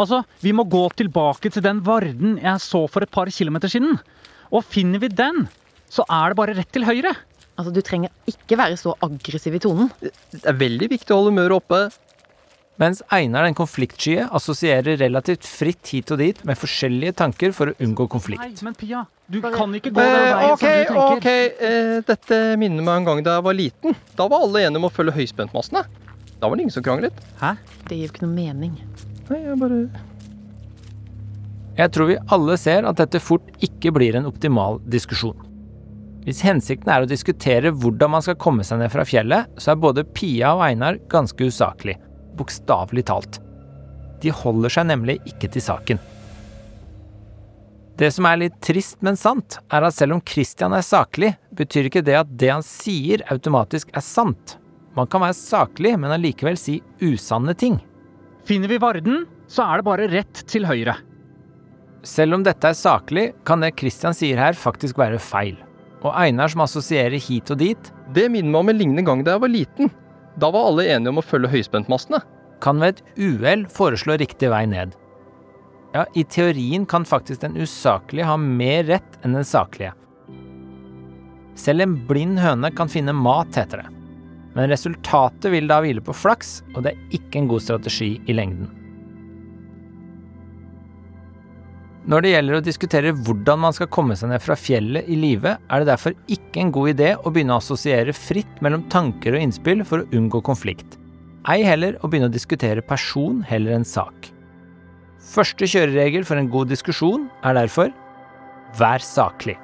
Altså, 0.00 0.22
vi 0.40 0.52
må 0.56 0.64
gå 0.70 0.82
tilbake 0.96 1.50
til 1.52 1.64
den 1.64 1.82
varden 1.84 2.38
jeg 2.40 2.62
så 2.64 2.84
for 2.88 3.04
et 3.04 3.12
par 3.12 3.30
kilometer 3.34 3.72
siden. 3.72 3.98
Og 4.50 4.64
finner 4.66 5.02
vi 5.02 5.10
den, 5.12 5.44
så 5.92 6.06
er 6.08 6.30
det 6.32 6.38
bare 6.40 6.56
rett 6.56 6.70
til 6.72 6.86
høyre. 6.88 7.12
Altså, 7.58 7.72
Du 7.74 7.82
trenger 7.84 8.12
ikke 8.30 8.56
være 8.56 8.78
så 8.80 8.94
aggressiv 9.04 9.58
i 9.58 9.62
tonen. 9.62 9.90
Det 10.00 10.46
er 10.46 10.56
veldig 10.56 10.88
viktig 10.94 11.12
å 11.12 11.20
holde 11.20 11.34
humøret 11.34 11.58
oppe. 11.60 11.82
Mens 12.80 13.02
Einar 13.12 13.44
den 13.44 13.54
konfliktskye 13.58 14.24
assosierer 14.32 14.96
relativt 15.02 15.44
fritt 15.44 15.90
hit 15.92 16.10
og 16.14 16.20
dit 16.22 16.38
med 16.48 16.56
forskjellige 16.56 17.12
tanker 17.18 17.52
for 17.52 17.72
å 17.72 17.74
unngå 17.84 18.06
konflikt. 18.08 18.40
Nei, 18.40 18.54
men 18.64 18.76
Pia, 18.80 19.02
du 19.28 19.36
kan 19.44 19.74
ikke 19.76 19.92
gå 19.92 20.00
den 20.00 20.14
Eh, 20.16 20.30
veien 20.32 20.54
ok, 20.54 20.62
som 20.64 20.70
du 20.70 20.78
tenker. 20.80 21.18
ok. 21.18 21.26
Eh, 21.60 22.00
dette 22.08 22.38
minner 22.56 22.82
meg 22.86 23.02
en 23.02 23.04
gang 23.10 23.22
da 23.26 23.34
jeg 23.36 23.44
var 23.44 23.58
liten. 23.58 23.98
Da 24.16 24.26
var 24.32 24.46
alle 24.46 24.62
enige 24.64 24.80
om 24.80 24.88
å 24.88 24.92
følge 24.96 25.12
høyspentmassene. 25.18 25.84
Da 26.40 26.48
var 26.48 26.56
det 26.56 26.62
ingen 26.64 26.72
som 26.72 26.82
kranglet. 26.86 27.12
Hæ? 27.42 27.52
Det 27.84 27.98
gir 27.98 28.06
jo 28.06 28.12
ikke 28.14 28.24
noe 28.24 28.34
mening. 28.38 28.78
Nei, 29.28 29.42
jeg 29.44 29.58
bare 29.60 29.82
Jeg 31.76 31.92
tror 31.92 32.06
vi 32.10 32.16
alle 32.28 32.56
ser 32.60 32.84
at 32.88 32.96
dette 32.96 33.20
fort 33.22 33.46
ikke 33.60 33.92
blir 33.94 34.16
en 34.16 34.26
optimal 34.28 34.80
diskusjon. 34.88 35.36
Hvis 36.24 36.40
hensikten 36.44 36.88
er 36.92 37.04
å 37.04 37.08
diskutere 37.08 37.70
hvordan 37.72 38.10
man 38.10 38.22
skal 38.24 38.36
komme 38.36 38.64
seg 38.64 38.78
ned 38.82 38.90
fra 38.92 39.04
fjellet, 39.08 39.46
så 39.60 39.72
er 39.72 39.76
både 39.80 40.04
Pia 40.04 40.50
og 40.56 40.64
Einar 40.66 40.98
ganske 41.12 41.46
usaklig, 41.48 41.96
bokstavelig 42.38 43.06
talt. 43.10 43.40
De 44.20 44.32
holder 44.34 44.72
seg 44.72 44.88
nemlig 44.90 45.18
ikke 45.28 45.50
til 45.52 45.64
saken. 45.64 46.00
Det 48.00 48.08
som 48.14 48.24
er 48.24 48.38
litt 48.40 48.56
trist, 48.64 48.96
men 49.04 49.18
sant, 49.20 49.58
er 49.68 49.84
at 49.84 49.96
selv 49.96 50.16
om 50.16 50.22
Christian 50.24 50.72
er 50.72 50.84
saklig, 50.86 51.34
betyr 51.52 51.90
ikke 51.90 52.04
det 52.04 52.16
at 52.22 52.30
det 52.40 52.48
han 52.48 52.64
sier 52.64 53.20
automatisk 53.32 53.90
er 53.92 54.04
sant. 54.04 54.56
Man 54.96 55.08
kan 55.10 55.20
være 55.22 55.36
saklig, 55.36 55.92
men 56.00 56.14
allikevel 56.14 56.56
si 56.58 56.78
usanne 57.04 57.52
ting. 57.54 57.76
Finner 58.48 58.72
vi 58.72 58.80
varden, 58.80 59.26
så 59.50 59.66
er 59.66 59.80
det 59.80 59.88
bare 59.90 60.08
rett 60.10 60.42
til 60.48 60.64
høyre. 60.64 60.96
Selv 62.06 62.38
om 62.38 62.44
dette 62.46 62.70
er 62.70 62.78
saklig, 62.78 63.26
kan 63.44 63.60
det 63.60 63.74
Christian 63.76 64.16
sier 64.16 64.40
her 64.40 64.56
faktisk 64.56 64.96
være 64.98 65.20
feil. 65.20 65.58
Og 66.00 66.14
Einar 66.16 66.48
som 66.48 66.64
assosierer 66.64 67.20
hit 67.20 67.52
og 67.52 67.60
dit, 67.60 67.92
Det 68.10 68.26
minner 68.32 68.50
meg 68.50 68.60
om 68.64 68.68
en 68.72 68.78
lignende 68.80 69.04
gang 69.06 69.20
da 69.22 69.36
jeg 69.36 69.42
var 69.44 69.52
liten. 69.52 69.90
Da 70.40 70.48
var 70.50 70.70
alle 70.70 70.88
enige 70.88 71.12
om 71.12 71.20
å 71.20 71.26
følge 71.26 71.52
høyspentmastene. 71.52 72.22
kan 72.60 72.76
ved 72.76 72.98
et 72.98 73.06
uhell 73.16 73.62
foreslå 73.72 74.18
riktig 74.20 74.50
vei 74.52 74.66
ned. 74.68 74.92
Ja, 75.94 76.04
i 76.12 76.26
teorien 76.28 76.84
kan 76.84 77.06
faktisk 77.08 77.40
den 77.40 77.56
usaklige 77.56 78.26
ha 78.28 78.36
mer 78.36 78.84
rett 78.84 79.16
enn 79.24 79.32
den 79.32 79.48
saklige. 79.48 79.94
Selv 81.56 81.86
en 81.86 81.96
blind 82.04 82.38
høne 82.38 82.68
kan 82.76 82.92
finne 82.92 83.16
mat, 83.16 83.56
heter 83.56 83.80
det. 83.80 83.88
Men 84.52 84.68
resultatet 84.68 85.48
vil 85.52 85.70
da 85.70 85.80
hvile 85.80 86.04
på 86.04 86.12
flaks, 86.12 86.60
og 86.74 86.84
det 86.84 86.92
er 86.92 87.16
ikke 87.16 87.40
en 87.40 87.48
god 87.48 87.64
strategi 87.64 88.10
i 88.28 88.36
lengden. 88.36 88.68
Når 92.08 92.24
det 92.24 92.30
gjelder 92.32 92.56
å 92.56 92.64
diskutere 92.64 93.10
hvordan 93.12 93.60
man 93.60 93.74
skal 93.76 93.88
komme 93.92 94.14
seg 94.16 94.30
ned 94.30 94.40
fra 94.40 94.56
fjellet 94.56 95.08
i 95.12 95.18
live, 95.20 95.52
er 95.60 95.82
det 95.82 95.90
derfor 95.90 96.14
ikke 96.32 96.62
en 96.62 96.72
god 96.72 96.94
idé 96.94 97.10
å 97.18 97.28
begynne 97.28 97.52
å 97.52 97.60
assosiere 97.60 98.14
fritt 98.16 98.62
mellom 98.64 98.86
tanker 98.92 99.36
og 99.36 99.44
innspill 99.44 99.84
for 99.84 100.00
å 100.00 100.08
unngå 100.16 100.40
konflikt. 100.46 100.96
Ei 101.52 101.60
heller 101.64 101.98
å 102.00 102.08
begynne 102.08 102.30
å 102.30 102.32
diskutere 102.32 102.84
person 102.84 103.42
heller 103.44 103.76
enn 103.76 103.84
sak. 103.84 104.30
Første 105.20 105.68
kjøreregel 105.68 106.24
for 106.24 106.40
en 106.40 106.48
god 106.48 106.72
diskusjon 106.72 107.28
er 107.44 107.60
derfor 107.60 107.92
vær 108.80 109.04
saklig. 109.04 109.58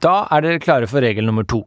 Da 0.00 0.22
er 0.32 0.46
dere 0.46 0.64
klare 0.64 0.88
for 0.88 1.04
regel 1.04 1.28
nummer 1.28 1.44
to. 1.44 1.60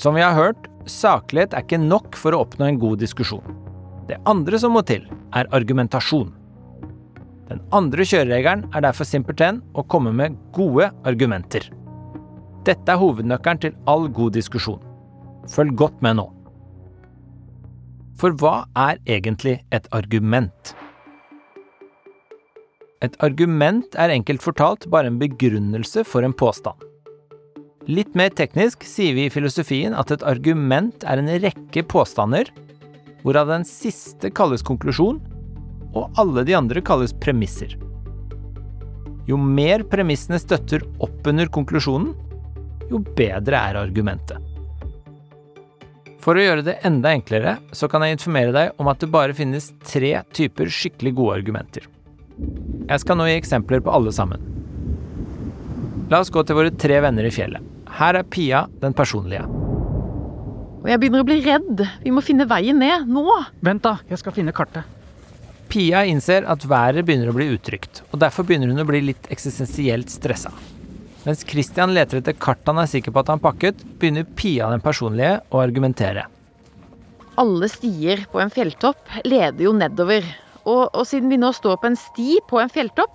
Som 0.00 0.18
vi 0.18 0.26
har 0.26 0.34
hørt, 0.34 0.66
saklighet 0.90 1.54
er 1.54 1.62
ikke 1.62 1.78
nok 1.78 2.18
for 2.18 2.34
å 2.34 2.46
oppnå 2.48 2.66
en 2.66 2.82
god 2.82 2.98
diskusjon. 3.04 3.69
Det 4.10 4.16
andre 4.26 4.58
som 4.58 4.72
må 4.74 4.80
til, 4.82 5.04
er 5.38 5.46
argumentasjon. 5.54 6.32
Den 7.46 7.60
andre 7.74 8.02
kjøreregelen 8.02 8.64
er 8.74 8.82
derfor 8.82 9.06
simpelthen 9.06 9.60
å 9.78 9.84
komme 9.86 10.10
med 10.14 10.34
gode 10.56 10.88
argumenter. 11.06 11.68
Dette 12.66 12.90
er 12.90 12.98
hovednøkkelen 12.98 13.60
til 13.62 13.76
all 13.90 14.08
god 14.10 14.34
diskusjon. 14.34 14.80
Følg 15.50 15.76
godt 15.78 16.02
med 16.02 16.18
nå. 16.18 16.24
For 18.18 18.34
hva 18.42 18.64
er 18.78 18.98
egentlig 19.06 19.60
et 19.70 19.86
argument? 19.94 20.72
Et 23.06 23.14
argument 23.24 23.94
er 23.94 24.12
enkelt 24.16 24.42
fortalt 24.42 24.88
bare 24.90 25.08
en 25.12 25.20
begrunnelse 25.22 26.02
for 26.04 26.26
en 26.26 26.34
påstand. 26.34 26.82
Litt 27.86 28.18
mer 28.18 28.34
teknisk 28.34 28.82
sier 28.84 29.14
vi 29.14 29.28
i 29.28 29.32
filosofien 29.32 29.94
at 29.94 30.10
et 30.12 30.26
argument 30.26 31.06
er 31.06 31.22
en 31.22 31.30
rekke 31.46 31.86
påstander, 31.88 32.50
hvorav 33.24 33.50
den 33.50 33.66
siste 33.68 34.30
kalles 34.34 34.64
konklusjon, 34.66 35.20
og 35.90 36.20
alle 36.20 36.44
de 36.46 36.54
andre 36.56 36.82
kalles 36.84 37.14
premisser. 37.22 37.76
Jo 39.28 39.38
mer 39.38 39.84
premissene 39.86 40.40
støtter 40.42 40.84
opp 41.02 41.26
under 41.30 41.50
konklusjonen, 41.52 42.14
jo 42.90 43.02
bedre 43.16 43.58
er 43.58 43.78
argumentet. 43.78 44.38
For 46.20 46.36
å 46.36 46.42
gjøre 46.42 46.64
det 46.66 46.76
enda 46.84 47.14
enklere, 47.16 47.56
så 47.72 47.88
kan 47.88 48.04
jeg 48.04 48.18
informere 48.18 48.52
deg 48.52 48.82
om 48.82 48.90
at 48.92 49.00
det 49.00 49.08
bare 49.12 49.36
finnes 49.36 49.70
tre 49.86 50.18
typer 50.36 50.68
skikkelig 50.68 51.14
gode 51.16 51.38
argumenter. 51.40 51.86
Jeg 52.90 53.02
skal 53.04 53.16
nå 53.16 53.28
gi 53.28 53.38
eksempler 53.38 53.80
på 53.84 53.92
alle 53.94 54.12
sammen. 54.12 54.42
La 56.10 56.20
oss 56.20 56.32
gå 56.34 56.42
til 56.44 56.58
våre 56.58 56.74
tre 56.74 56.98
venner 57.04 57.28
i 57.28 57.32
fjellet. 57.32 57.64
Her 58.00 58.18
er 58.20 58.28
Pia 58.28 58.64
den 58.82 58.96
personlige. 58.96 59.46
Og 60.80 60.88
jeg 60.88 61.00
begynner 61.00 61.20
å 61.20 61.28
bli 61.28 61.40
redd. 61.44 61.82
Vi 62.00 62.12
må 62.14 62.22
finne 62.24 62.46
veien 62.48 62.78
ned. 62.80 63.08
Nå! 63.10 63.26
Vent, 63.64 63.84
da. 63.84 63.98
Jeg 64.08 64.20
skal 64.22 64.34
finne 64.36 64.54
kartet. 64.56 64.88
Pia 65.70 66.02
innser 66.08 66.46
at 66.50 66.64
været 66.66 67.04
begynner 67.06 67.30
å 67.30 67.36
bli 67.36 67.46
utrygt, 67.54 68.00
og 68.10 68.18
derfor 68.24 68.42
begynner 68.46 68.72
hun 68.72 68.82
å 68.82 68.88
bli 68.88 69.04
litt 69.12 69.28
eksistensielt 69.30 70.10
stressa. 70.10 70.50
Mens 71.22 71.44
Christian 71.46 71.92
leter 71.94 72.18
etter 72.18 72.34
kart 72.34 72.64
han 72.66 72.80
er 72.82 72.88
sikker 72.90 73.14
på 73.14 73.22
at 73.22 73.30
han 73.30 73.42
pakket, 73.42 73.84
begynner 74.00 74.26
Pia 74.34 74.70
den 74.72 74.82
personlige 74.82 75.36
å 75.52 75.60
argumentere. 75.62 76.24
Alle 77.38 77.68
stier 77.70 78.24
på 78.32 78.40
en 78.42 78.50
fjelltopp 78.50 79.20
leder 79.28 79.62
jo 79.68 79.76
nedover. 79.76 80.26
Og, 80.64 80.88
og 80.90 81.06
siden 81.06 81.30
vi 81.30 81.38
nå 81.40 81.52
står 81.56 81.78
på 81.80 81.92
en 81.92 82.00
sti 82.00 82.40
på 82.50 82.58
en 82.60 82.72
fjelltopp, 82.72 83.14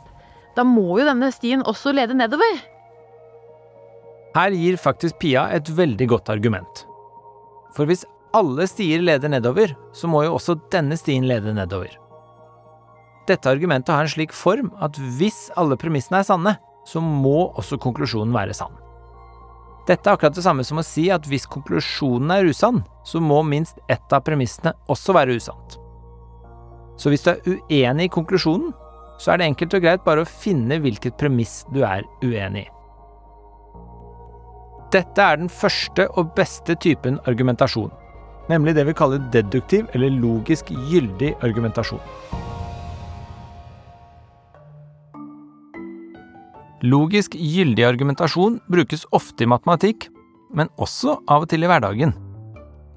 da 0.55 0.63
må 0.63 1.01
jo 1.01 1.09
denne 1.09 1.33
stien 1.35 1.65
også 1.67 1.91
lede 1.97 2.15
nedover. 2.15 2.61
Her 4.35 4.55
gir 4.55 4.79
faktisk 4.79 5.19
Pia 5.19 5.49
et 5.55 5.67
veldig 5.75 6.07
godt 6.13 6.31
argument. 6.31 6.85
For 7.75 7.87
hvis 7.89 8.05
alle 8.35 8.67
stier 8.67 9.03
leder 9.03 9.31
nedover, 9.31 9.75
så 9.95 10.07
må 10.11 10.23
jo 10.25 10.35
også 10.37 10.57
denne 10.73 10.97
stien 10.99 11.27
lede 11.27 11.53
nedover. 11.55 11.91
Dette 13.25 13.49
argumentet 13.49 13.93
har 13.95 14.05
en 14.05 14.11
slik 14.11 14.33
form 14.35 14.69
at 14.83 14.97
hvis 15.17 15.47
alle 15.57 15.77
premissene 15.81 16.21
er 16.21 16.27
sanne, 16.27 16.55
så 16.85 17.01
må 17.01 17.49
også 17.57 17.79
konklusjonen 17.81 18.35
være 18.35 18.53
sann. 18.53 18.75
Dette 19.85 20.09
er 20.09 20.15
akkurat 20.15 20.35
det 20.37 20.43
samme 20.45 20.65
som 20.65 20.81
å 20.81 20.85
si 20.85 21.07
at 21.13 21.25
hvis 21.29 21.45
konklusjonen 21.49 22.31
er 22.33 22.47
usann, 22.49 22.83
så 23.05 23.21
må 23.21 23.41
minst 23.45 23.81
ett 23.89 24.13
av 24.13 24.23
premissene 24.25 24.73
også 24.89 25.13
være 25.17 25.37
usant. 25.37 25.77
Så 26.97 27.11
hvis 27.11 27.25
du 27.25 27.33
er 27.33 27.43
uenig 27.45 28.07
i 28.07 28.13
konklusjonen, 28.13 28.71
så 29.21 29.33
er 29.33 29.39
det 29.39 29.49
enkelt 29.51 29.75
og 29.77 29.83
greit 29.85 30.05
bare 30.05 30.23
å 30.23 30.29
finne 30.29 30.79
hvilket 30.81 31.17
premiss 31.19 31.63
du 31.73 31.83
er 31.85 32.05
uenig 32.23 32.65
i. 32.65 32.74
Dette 34.93 35.21
er 35.21 35.39
den 35.39 35.49
første 35.49 36.05
og 36.13 36.33
beste 36.37 36.75
typen 36.77 37.17
argumentasjon, 37.29 37.89
nemlig 38.51 38.75
det 38.77 38.85
vi 38.87 38.93
kaller 38.97 39.23
deduktiv 39.33 39.87
eller 39.97 40.13
logisk 40.13 40.69
gyldig 40.69 41.33
argumentasjon. 41.43 42.03
Logisk 46.85 47.33
gyldig 47.39 47.85
argumentasjon 47.87 48.59
brukes 48.69 49.07
ofte 49.15 49.45
i 49.45 49.49
matematikk, 49.49 50.09
men 50.53 50.69
også 50.77 51.17
av 51.25 51.47
og 51.47 51.49
til 51.49 51.65
i 51.65 51.69
hverdagen. 51.71 52.13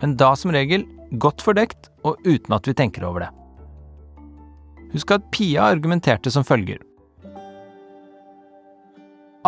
Men 0.02 0.14
da 0.20 0.34
som 0.36 0.52
regel 0.52 0.84
godt 1.16 1.40
fordekt 1.40 1.88
og 2.04 2.20
uten 2.26 2.52
at 2.52 2.68
vi 2.68 2.76
tenker 2.76 3.06
over 3.08 3.24
det. 3.24 3.30
Husk 4.92 5.14
at 5.16 5.24
Pia 5.32 5.70
argumenterte 5.72 6.30
som 6.32 6.44
følger. 6.44 6.82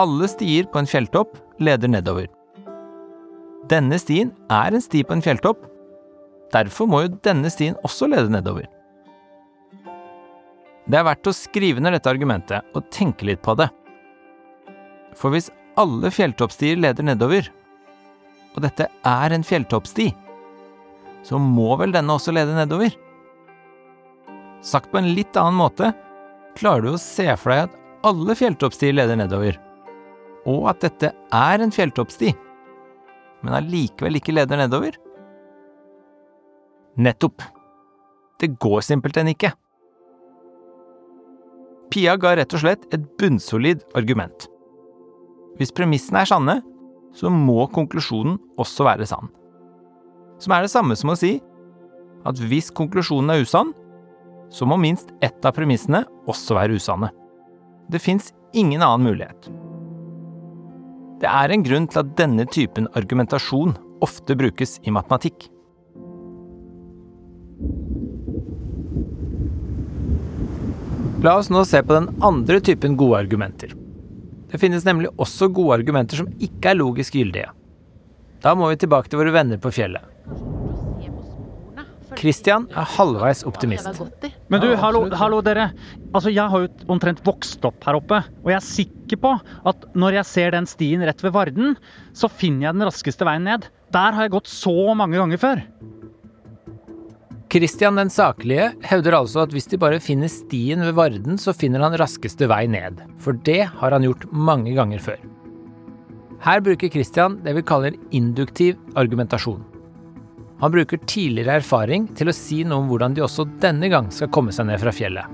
Alle 0.01 0.29
stier 0.31 0.69
på 0.71 0.81
en 0.81 0.89
fjelltopp 0.89 1.37
leder 1.63 1.91
nedover. 1.91 2.29
Denne 3.71 3.99
stien 4.03 4.33
er 4.51 4.75
en 4.75 4.83
sti 4.83 5.05
på 5.07 5.15
en 5.15 5.25
fjelltopp, 5.25 5.63
derfor 6.55 6.89
må 6.91 7.05
jo 7.05 7.17
denne 7.23 7.51
stien 7.53 7.77
også 7.87 8.09
lede 8.11 8.33
nedover. 8.33 8.67
Det 10.91 10.99
er 10.99 11.07
verdt 11.07 11.31
å 11.31 11.37
skrive 11.37 11.83
ned 11.83 11.95
dette 11.95 12.11
argumentet 12.11 12.75
og 12.75 12.89
tenke 12.91 13.29
litt 13.29 13.43
på 13.45 13.55
det. 13.61 13.69
For 15.15 15.31
hvis 15.31 15.51
alle 15.79 16.11
fjelltoppstier 16.11 16.81
leder 16.81 17.07
nedover, 17.07 17.47
og 18.57 18.65
dette 18.65 18.89
er 19.07 19.37
en 19.37 19.47
fjelltoppsti, 19.47 20.09
så 21.23 21.39
må 21.39 21.77
vel 21.79 21.93
denne 21.95 22.17
også 22.17 22.35
lede 22.35 22.57
nedover? 22.57 22.97
Sagt 24.67 24.91
på 24.91 24.99
en 24.99 25.13
litt 25.15 25.37
annen 25.39 25.61
måte, 25.61 25.93
klarer 26.59 26.89
du 26.89 26.95
å 26.95 27.01
se 27.01 27.29
for 27.39 27.53
deg 27.53 27.69
at 27.69 27.77
alle 28.11 28.35
fjelltoppstier 28.37 28.97
leder 28.97 29.21
nedover, 29.21 29.61
og 30.49 30.71
at 30.73 30.85
dette 30.85 31.13
er 31.37 31.63
en 31.63 31.73
fjelltoppsti, 31.75 32.33
men 33.45 33.57
allikevel 33.57 34.19
ikke 34.21 34.35
leder 34.37 34.61
nedover? 34.61 34.97
Nettopp. 37.01 37.43
Det 38.41 38.55
går 38.61 38.81
simpelthen 38.85 39.31
ikke. 39.33 39.53
Pia 41.91 42.15
ga 42.21 42.37
rett 42.39 42.55
og 42.55 42.63
slett 42.63 42.87
et 42.95 43.05
bunnsolid 43.19 43.83
argument. 43.99 44.47
Hvis 45.59 45.75
premissene 45.75 46.23
er 46.23 46.31
sanne, 46.31 46.61
så 47.17 47.33
må 47.33 47.65
konklusjonen 47.75 48.39
også 48.61 48.87
være 48.87 49.09
sann. 49.11 49.31
Som 50.41 50.55
er 50.55 50.65
det 50.65 50.73
samme 50.73 50.97
som 50.97 51.13
å 51.13 51.19
si 51.19 51.35
at 52.29 52.41
hvis 52.49 52.71
konklusjonen 52.77 53.35
er 53.35 53.45
usann, 53.45 53.73
så 54.51 54.67
må 54.67 54.79
minst 54.81 55.11
ett 55.25 55.45
av 55.47 55.55
premissene 55.57 56.05
også 56.31 56.57
være 56.59 56.79
usanne. 56.79 57.11
Det 57.91 58.01
fins 58.03 58.31
ingen 58.55 58.83
annen 58.83 59.09
mulighet. 59.11 59.51
Det 61.21 61.29
er 61.29 61.53
en 61.53 61.65
grunn 61.65 61.87
til 61.91 62.01
at 62.01 62.13
denne 62.17 62.47
typen 62.49 62.87
argumentasjon 62.97 63.75
ofte 64.01 64.37
brukes 64.41 64.79
i 64.89 64.93
matematikk. 64.95 65.51
La 71.21 71.35
oss 71.37 71.51
nå 71.53 71.67
se 71.69 71.83
på 71.85 71.93
den 71.93 72.09
andre 72.25 72.57
typen 72.65 72.97
gode 72.97 73.19
argumenter. 73.27 73.75
Det 74.49 74.59
finnes 74.63 74.87
nemlig 74.89 75.11
også 75.21 75.51
gode 75.53 75.77
argumenter 75.77 76.23
som 76.23 76.31
ikke 76.41 76.73
er 76.73 76.81
logisk 76.81 77.19
gyldige. 77.19 77.53
Da 78.41 78.55
må 78.57 78.71
vi 78.71 78.81
tilbake 78.81 79.13
til 79.13 79.21
våre 79.21 79.35
venner 79.37 79.61
på 79.61 79.73
fjellet. 79.77 80.10
Christian 82.21 82.67
er 82.77 82.89
halvveis 82.99 83.41
optimist. 83.49 84.03
Men 84.53 84.61
du, 84.61 84.69
hallo, 84.77 85.07
hallo 85.17 85.41
dere. 85.45 85.71
Altså, 86.13 86.29
Jeg 86.29 86.53
har 86.53 86.67
jo 86.67 86.91
omtrent 86.93 87.23
vokst 87.25 87.65
opp 87.65 87.81
her 87.87 87.97
oppe, 87.97 88.21
og 88.45 88.51
jeg 88.53 88.59
er 88.59 88.67
sikker 88.67 89.21
på 89.23 89.33
at 89.71 89.87
når 89.97 90.19
jeg 90.21 90.29
ser 90.29 90.53
den 90.53 90.69
stien 90.69 91.05
rett 91.07 91.25
ved 91.25 91.33
Varden, 91.33 91.79
så 92.13 92.29
finner 92.29 92.69
jeg 92.69 92.77
den 92.77 92.89
raskeste 92.91 93.25
veien 93.29 93.49
ned. 93.49 93.71
Der 93.95 94.13
har 94.13 94.27
jeg 94.27 94.35
gått 94.37 94.53
så 94.53 94.93
mange 94.99 95.17
ganger 95.17 95.41
før. 95.41 95.65
Christian 97.51 97.97
den 97.99 98.13
saklige 98.15 98.69
hevder 98.87 99.17
altså 99.19 99.41
at 99.43 99.55
hvis 99.57 99.67
de 99.73 99.81
bare 99.81 99.99
finner 99.99 100.31
stien 100.31 100.85
ved 100.85 100.95
Varden, 100.95 101.41
så 101.41 101.57
finner 101.57 101.83
han 101.83 101.97
raskeste 101.99 102.47
vei 102.51 102.67
ned. 102.71 103.01
For 103.19 103.35
det 103.49 103.65
har 103.81 103.97
han 103.97 104.07
gjort 104.07 104.29
mange 104.31 104.77
ganger 104.77 105.03
før. 105.03 105.19
Her 106.45 106.63
bruker 106.65 106.93
Christian 106.93 107.41
det 107.45 107.57
vi 107.59 107.67
kaller 107.67 107.97
induktiv 108.17 108.79
argumentasjon. 109.01 109.65
Han 110.61 110.73
bruker 110.75 111.01
tidligere 111.09 111.57
erfaring 111.63 112.07
til 112.17 112.29
å 112.29 112.37
si 112.37 112.61
noe 112.69 112.83
om 112.83 112.91
hvordan 112.91 113.15
de 113.17 113.25
også 113.25 113.47
denne 113.63 113.89
gang 113.93 114.11
skal 114.13 114.29
komme 114.33 114.53
seg 114.53 114.69
ned 114.69 114.81
fra 114.83 114.93
fjellet. 114.93 115.25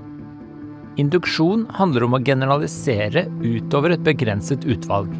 Induksjon 0.97 1.65
handler 1.77 2.07
om 2.07 2.15
å 2.17 2.21
generalisere 2.25 3.27
utover 3.43 3.93
et 3.93 4.05
begrenset 4.05 4.63
utvalg. 4.65 5.11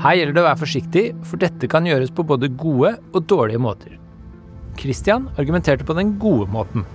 Her 0.00 0.16
gjelder 0.18 0.36
det 0.36 0.42
å 0.42 0.46
være 0.46 0.62
forsiktig, 0.62 1.04
for 1.26 1.42
dette 1.42 1.68
kan 1.70 1.86
gjøres 1.86 2.14
på 2.14 2.24
både 2.26 2.50
gode 2.56 2.94
og 3.12 3.26
dårlige 3.30 3.62
måter. 3.62 3.98
Christian 4.78 5.28
argumenterte 5.38 5.86
på 5.86 5.96
den 5.98 6.14
gode 6.22 6.48
måten. 6.50 6.86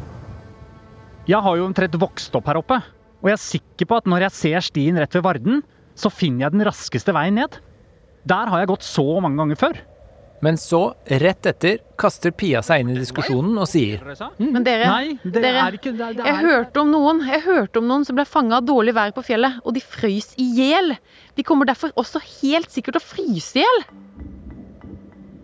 Jeg 1.29 1.43
har 1.43 1.59
jo 1.59 1.67
omtrent 1.67 1.99
vokst 2.01 2.33
opp 2.39 2.47
her 2.49 2.59
oppe, 2.59 2.79
og 3.19 3.29
jeg 3.29 3.35
er 3.35 3.43
sikker 3.43 3.87
på 3.87 3.99
at 3.99 4.09
når 4.09 4.25
jeg 4.27 4.37
ser 4.39 4.65
stien 4.65 4.99
rett 4.99 5.15
ved 5.15 5.27
Varden, 5.27 5.61
så 5.95 6.11
finner 6.11 6.47
jeg 6.47 6.55
den 6.55 6.67
raskeste 6.67 7.13
veien 7.15 7.35
ned. 7.39 7.59
Der 8.27 8.51
har 8.51 8.63
jeg 8.63 8.71
gått 8.71 8.87
så 8.87 9.05
mange 9.19 9.39
ganger 9.43 9.59
før. 9.59 9.79
Men 10.45 10.57
så, 10.57 10.93
rett 11.19 11.45
etter, 11.49 11.79
kaster 11.99 12.31
Pia 12.31 12.61
seg 12.63 12.83
inn 12.83 12.93
i 12.93 12.99
diskusjonen 12.99 13.57
og 13.59 13.67
sier 13.67 13.99
Men 14.39 14.63
dere, 14.63 14.87
Nei, 14.87 15.17
det 15.23 15.41
dere 15.43 15.65
er 15.65 15.75
ikke 15.75 15.91
det, 15.91 16.13
det 16.15 16.27
jeg 16.29 16.39
hørte 16.45 16.83
om 16.83 16.93
noen 16.93 17.19
Jeg 17.27 17.43
hørte 17.43 17.81
om 17.81 17.89
noen 17.89 18.07
som 18.07 18.15
ble 18.15 18.23
fanga 18.29 18.61
av 18.61 18.67
dårlig 18.69 18.95
vær 18.95 19.11
på 19.15 19.25
fjellet, 19.27 19.59
og 19.65 19.75
de 19.75 19.83
frøys 19.83 20.31
i 20.39 20.47
hjel. 20.55 20.95
De 21.35 21.43
kommer 21.47 21.67
derfor 21.67 21.91
også 21.99 22.21
helt 22.41 22.71
sikkert 22.71 22.95
til 22.95 23.03
å 23.03 23.09
fryse 23.09 23.59
i 23.59 23.65
hjel. 23.65 23.83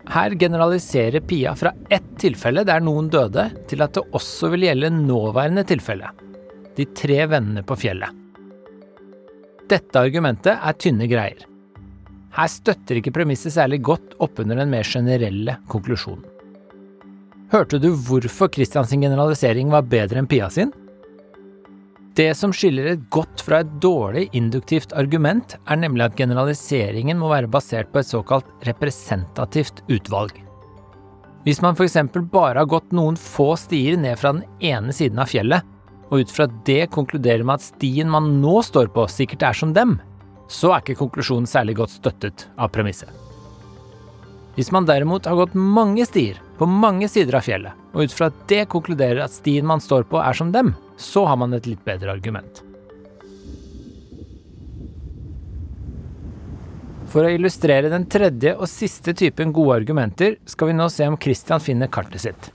Her 0.06 0.36
generaliserer 0.38 1.20
Pia 1.26 1.52
fra 1.58 1.72
ett 1.90 2.12
tilfelle 2.22 2.62
der 2.64 2.84
noen 2.84 3.10
døde, 3.10 3.48
til 3.68 3.82
at 3.82 3.96
det 3.96 4.04
også 4.14 4.52
vil 4.54 4.68
gjelde 4.68 4.92
nåværende 4.94 5.66
tilfelle. 5.66 6.12
De 6.76 6.86
tre 6.96 7.24
vennene 7.26 7.64
på 7.66 7.76
fjellet. 7.80 8.22
Dette 9.66 9.98
argumentet 9.98 10.54
er 10.54 10.78
tynne 10.78 11.08
greier. 11.10 11.42
Her 12.36 12.50
støtter 12.52 12.98
ikke 13.00 13.14
premisset 13.16 13.54
særlig 13.54 13.80
godt 13.84 14.16
oppunder 14.20 14.58
den 14.60 14.72
mer 14.72 14.84
generelle 14.84 15.56
konklusjonen. 15.72 16.24
Hørte 17.52 17.78
du 17.78 17.92
hvorfor 17.94 18.50
Christians 18.52 18.90
generalisering 18.90 19.70
var 19.72 19.86
bedre 19.86 20.20
enn 20.20 20.28
Pia 20.28 20.48
sin? 20.50 20.72
Det 22.16 22.30
som 22.36 22.52
skiller 22.56 22.88
et 22.90 23.04
godt 23.12 23.42
fra 23.44 23.60
et 23.62 23.70
dårlig 23.80 24.26
induktivt 24.36 24.94
argument, 24.96 25.54
er 25.68 25.78
nemlig 25.78 26.06
at 26.06 26.16
generaliseringen 26.16 27.18
må 27.20 27.28
være 27.28 27.50
basert 27.52 27.92
på 27.92 28.00
et 28.00 28.08
såkalt 28.08 28.48
representativt 28.66 29.82
utvalg. 29.92 30.32
Hvis 31.44 31.60
man 31.62 31.76
f.eks. 31.76 31.98
bare 32.32 32.58
har 32.58 32.68
gått 32.68 32.90
noen 32.96 33.18
få 33.20 33.52
stier 33.60 34.00
ned 34.00 34.18
fra 34.18 34.32
den 34.34 34.44
ene 34.64 34.96
siden 34.96 35.20
av 35.22 35.30
fjellet, 35.30 35.62
og 36.10 36.24
ut 36.24 36.32
fra 36.32 36.48
det 36.66 36.88
konkluderer 36.94 37.44
med 37.44 37.60
at 37.60 37.68
stien 37.68 38.10
man 38.10 38.40
nå 38.42 38.58
står 38.64 38.90
på, 38.94 39.06
sikkert 39.12 39.44
er 39.46 39.60
som 39.60 39.76
dem, 39.76 39.98
så 40.48 40.72
er 40.72 40.82
ikke 40.82 41.00
konklusjonen 41.00 41.48
særlig 41.50 41.76
godt 41.80 41.96
støttet 41.96 42.46
av 42.56 42.70
premisset. 42.74 43.10
Hvis 44.56 44.70
man 44.72 44.86
derimot 44.88 45.26
har 45.28 45.36
gått 45.36 45.56
mange 45.58 46.06
stier 46.08 46.38
på 46.56 46.68
mange 46.70 47.10
sider 47.12 47.36
av 47.36 47.44
fjellet, 47.44 47.76
og 47.92 48.06
ut 48.08 48.14
fra 48.16 48.30
det 48.48 48.62
konkluderer 48.72 49.20
at 49.26 49.34
stien 49.34 49.66
man 49.68 49.82
står 49.84 50.06
på 50.08 50.22
er 50.22 50.38
som 50.38 50.52
dem, 50.54 50.72
så 50.96 51.26
har 51.28 51.36
man 51.36 51.52
et 51.52 51.68
litt 51.68 51.82
bedre 51.84 52.14
argument. 52.14 52.62
For 57.12 57.24
å 57.24 57.32
illustrere 57.32 57.92
den 57.92 58.08
tredje 58.12 58.54
og 58.56 58.68
siste 58.68 59.14
typen 59.16 59.52
gode 59.56 59.76
argumenter, 59.82 60.38
skal 60.48 60.72
vi 60.72 60.76
nå 60.76 60.88
se 60.92 61.06
om 61.08 61.18
Christian 61.20 61.62
finner 61.62 61.92
kartet 61.92 62.24
sitt. 62.24 62.48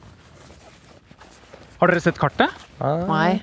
Har 1.81 1.89
dere 1.89 2.03
sett 2.03 2.19
kartet? 2.21 2.65
Nei. 2.81 3.41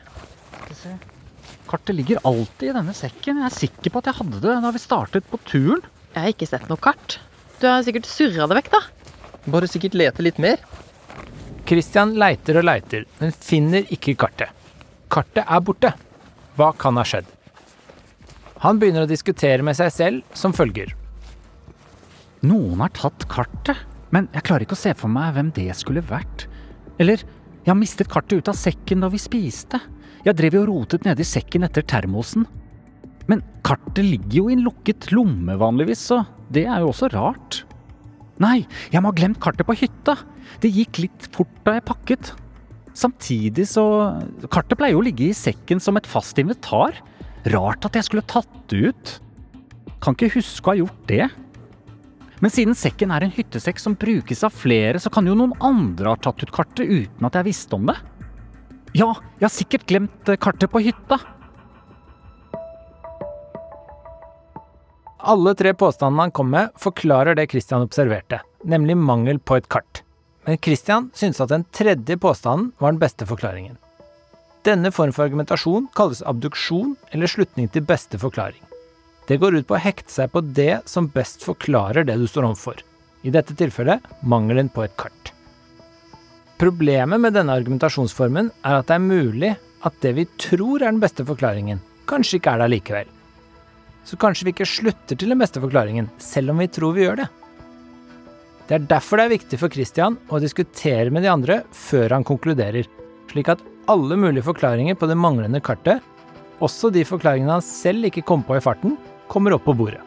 Kartet 1.69 1.97
ligger 1.97 2.21
alltid 2.27 2.71
i 2.71 2.77
denne 2.77 2.95
sekken. 2.97 3.43
Jeg 3.43 3.51
er 3.51 3.57
sikker 3.57 3.93
på 3.93 4.01
at 4.01 4.11
jeg 4.11 4.19
hadde 4.23 4.43
det 4.43 4.59
da 4.65 4.73
vi 4.75 4.83
startet 4.83 5.27
på 5.29 5.41
turen. 5.49 5.83
Jeg 6.15 6.23
har 6.25 6.33
ikke 6.33 6.49
sett 6.49 6.69
noe 6.71 6.81
kart. 6.81 7.19
Du 7.61 7.67
har 7.69 7.83
sikkert 7.85 8.09
surra 8.09 8.47
det 8.49 8.59
vekk, 8.63 8.71
da. 8.73 8.83
Bare 9.53 9.69
sikkert 9.71 9.97
lete 9.99 10.25
litt 10.25 10.39
mer. 10.43 10.63
Christian 11.69 12.15
leiter 12.17 12.61
og 12.61 12.65
leiter, 12.65 13.05
men 13.21 13.35
finner 13.35 13.85
ikke 13.93 14.17
kartet. 14.19 14.55
Kartet 15.13 15.45
er 15.45 15.65
borte. 15.65 15.93
Hva 16.57 16.73
kan 16.77 16.97
ha 16.99 17.05
skjedd? 17.07 17.29
Han 18.65 18.81
begynner 18.81 19.05
å 19.05 19.11
diskutere 19.11 19.63
med 19.63 19.77
seg 19.79 19.93
selv 19.95 20.39
som 20.39 20.55
følger. 20.57 20.95
Noen 22.49 22.81
har 22.83 22.95
tatt 22.97 23.27
kartet, 23.31 23.85
men 24.15 24.31
jeg 24.35 24.47
klarer 24.47 24.65
ikke 24.65 24.79
å 24.79 24.81
se 24.81 24.95
for 24.99 25.13
meg 25.13 25.35
hvem 25.37 25.53
det 25.55 25.69
skulle 25.77 26.03
vært. 26.07 26.47
Eller, 26.99 27.23
jeg 27.63 27.71
har 27.71 27.79
mistet 27.79 28.11
kartet 28.11 28.41
ut 28.41 28.51
av 28.51 28.59
sekken 28.59 29.05
da 29.05 29.11
vi 29.13 29.21
spiste. 29.21 29.81
Jeg 30.29 30.37
drev 30.37 30.59
jo 30.59 30.67
rotet 30.69 31.07
i 31.09 31.25
sekken 31.25 31.65
etter 31.65 31.85
termosen. 31.89 32.45
Men 33.29 33.41
kartet 33.65 34.05
ligger 34.05 34.43
jo 34.43 34.49
i 34.49 34.57
en 34.57 34.65
lukket 34.67 35.09
lomme 35.13 35.57
vanligvis, 35.61 36.03
så 36.11 36.23
det 36.53 36.67
er 36.69 36.83
jo 36.83 36.91
også 36.93 37.09
rart. 37.15 37.63
Nei, 38.41 38.67
jeg 38.93 39.03
må 39.03 39.11
ha 39.11 39.17
glemt 39.17 39.41
kartet 39.43 39.67
på 39.69 39.77
hytta. 39.77 40.19
Det 40.61 40.71
gikk 40.73 41.01
litt 41.03 41.29
fort 41.35 41.57
da 41.65 41.79
jeg 41.79 41.87
pakket. 41.89 42.33
Samtidig 42.99 43.69
så 43.71 43.85
Kartet 44.51 44.79
pleier 44.79 44.97
jo 44.97 45.01
å 45.03 45.07
ligge 45.07 45.29
i 45.29 45.37
sekken 45.37 45.81
som 45.83 45.99
et 45.99 46.09
fast 46.09 46.39
invitar. 46.41 46.97
Rart 47.53 47.87
at 47.87 47.97
jeg 47.97 48.09
skulle 48.09 48.27
tatt 48.27 48.51
det 48.71 48.91
ut. 48.91 49.13
Kan 50.03 50.17
ikke 50.17 50.35
huske 50.39 50.67
å 50.67 50.75
ha 50.75 50.81
gjort 50.81 51.05
det. 51.11 51.29
Men 52.43 52.55
siden 52.55 52.77
sekken 52.79 53.13
er 53.15 53.25
en 53.25 53.35
hyttesekk 53.35 53.81
som 53.83 53.97
brukes 53.99 54.45
av 54.47 54.55
flere, 54.55 55.01
så 55.03 55.11
kan 55.11 55.27
jo 55.27 55.35
noen 55.39 55.57
andre 55.65 56.13
ha 56.13 56.21
tatt 56.23 56.43
ut 56.45 56.55
kartet 56.55 56.87
uten 56.87 57.27
at 57.27 57.39
jeg 57.39 57.49
visste 57.49 57.79
om 57.79 57.89
det. 57.91 57.97
Ja, 58.97 59.11
jeg 59.37 59.45
har 59.45 59.53
sikkert 59.53 59.87
glemt 59.91 60.31
eh, 60.31 60.39
kartet 60.41 60.71
på 60.73 60.81
hytta. 60.81 61.19
Alle 65.19 65.53
tre 65.59 65.75
påstandene 65.77 66.29
han 66.29 66.33
kom 66.33 66.49
med, 66.55 66.71
forklarer 66.81 67.37
det 67.37 67.51
Christian 67.53 67.85
observerte, 67.85 68.41
nemlig 68.65 68.97
mangel 68.97 69.41
på 69.43 69.59
et 69.59 69.69
kart. 69.69 70.03
Men 70.47 70.61
Christian 70.65 71.11
syntes 71.13 71.43
at 71.45 71.53
den 71.53 71.67
tredje 71.75 72.17
påstanden 72.17 72.71
var 72.79 72.95
den 72.95 73.03
beste 73.03 73.27
forklaringen. 73.29 73.77
Denne 74.65 74.93
form 74.95 75.13
for 75.13 75.27
argumentasjon 75.27 75.91
kalles 75.97 76.23
abduksjon 76.25 76.97
eller 77.13 77.31
slutning 77.31 77.69
til 77.73 77.85
beste 77.85 78.21
forklaring. 78.21 78.63
Det 79.29 79.37
går 79.43 79.59
ut 79.59 79.69
på 79.69 79.77
å 79.77 79.83
hekte 79.83 80.13
seg 80.13 80.33
på 80.33 80.41
det 80.57 80.81
som 80.89 81.11
best 81.13 81.45
forklarer 81.45 82.07
det 82.09 82.17
du 82.17 82.25
står 82.27 82.49
overfor. 82.49 82.81
I 83.27 83.35
dette 83.35 83.57
tilfellet 83.59 84.05
mangelen 84.25 84.71
på 84.73 84.87
et 84.87 84.97
kart. 84.97 85.35
Problemet 86.59 87.21
med 87.23 87.37
denne 87.37 87.55
argumentasjonsformen 87.55 88.49
er 88.67 88.81
at 88.81 88.89
det 88.89 88.97
er 88.97 89.05
mulig 89.05 89.53
at 89.87 89.99
det 90.03 90.11
vi 90.17 90.25
tror 90.43 90.83
er 90.83 90.91
den 90.91 90.99
beste 90.99 91.23
forklaringen, 91.23 91.79
kanskje 92.11 92.41
ikke 92.41 92.51
er 92.51 92.59
det 92.59 92.67
allikevel. 92.67 93.13
Så 94.03 94.19
kanskje 94.19 94.49
vi 94.49 94.55
ikke 94.57 94.67
slutter 94.67 95.15
til 95.15 95.31
den 95.31 95.39
beste 95.39 95.63
forklaringen, 95.63 96.09
selv 96.19 96.51
om 96.51 96.59
vi 96.59 96.67
tror 96.73 96.97
vi 96.97 97.05
gjør 97.05 97.21
det. 97.21 97.29
Det 98.67 98.75
er 98.75 98.89
derfor 98.91 99.21
det 99.21 99.29
er 99.29 99.35
viktig 99.37 99.61
for 99.61 99.73
Christian 99.73 100.17
å 100.35 100.41
diskutere 100.43 101.13
med 101.15 101.23
de 101.23 101.31
andre 101.31 101.61
før 101.71 102.17
han 102.17 102.27
konkluderer, 102.27 102.91
slik 103.31 103.53
at 103.55 103.63
alle 103.89 104.19
mulige 104.19 104.49
forklaringer 104.49 104.99
på 104.99 105.07
det 105.07 105.17
manglende 105.17 105.63
kartet, 105.65 106.03
også 106.59 106.91
de 106.91 107.07
forklaringene 107.07 107.55
han 107.55 107.65
selv 107.65 108.11
ikke 108.11 108.27
kom 108.27 108.43
på 108.43 108.59
i 108.59 108.65
farten, 108.65 108.99
kommer 109.31 109.55
opp 109.55 109.69
på 109.69 109.77
bordet. 109.79 110.03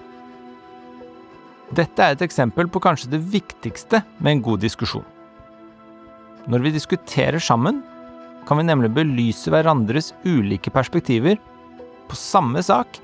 Dette 1.71 2.03
er 2.03 2.17
et 2.17 2.27
eksempel 2.27 2.67
på 2.67 2.83
kanskje 2.83 3.13
det 3.15 3.23
viktigste 3.31 4.03
med 4.19 4.35
en 4.35 4.45
god 4.49 4.67
diskusjon. 4.67 5.07
Når 6.49 6.63
vi 6.65 6.73
diskuterer 6.73 7.39
sammen, 7.39 7.81
kan 8.47 8.57
vi 8.57 8.65
nemlig 8.65 8.89
belyse 8.95 9.51
hverandres 9.53 10.13
ulike 10.25 10.73
perspektiver 10.73 11.37
på 12.09 12.17
samme 12.17 12.63
sak 12.65 12.97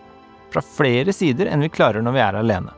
fra 0.54 0.63
flere 0.63 1.13
sider 1.13 1.52
enn 1.52 1.62
vi 1.65 1.69
klarer 1.73 2.02
når 2.02 2.15
vi 2.15 2.23
er 2.23 2.39
alene. 2.39 2.73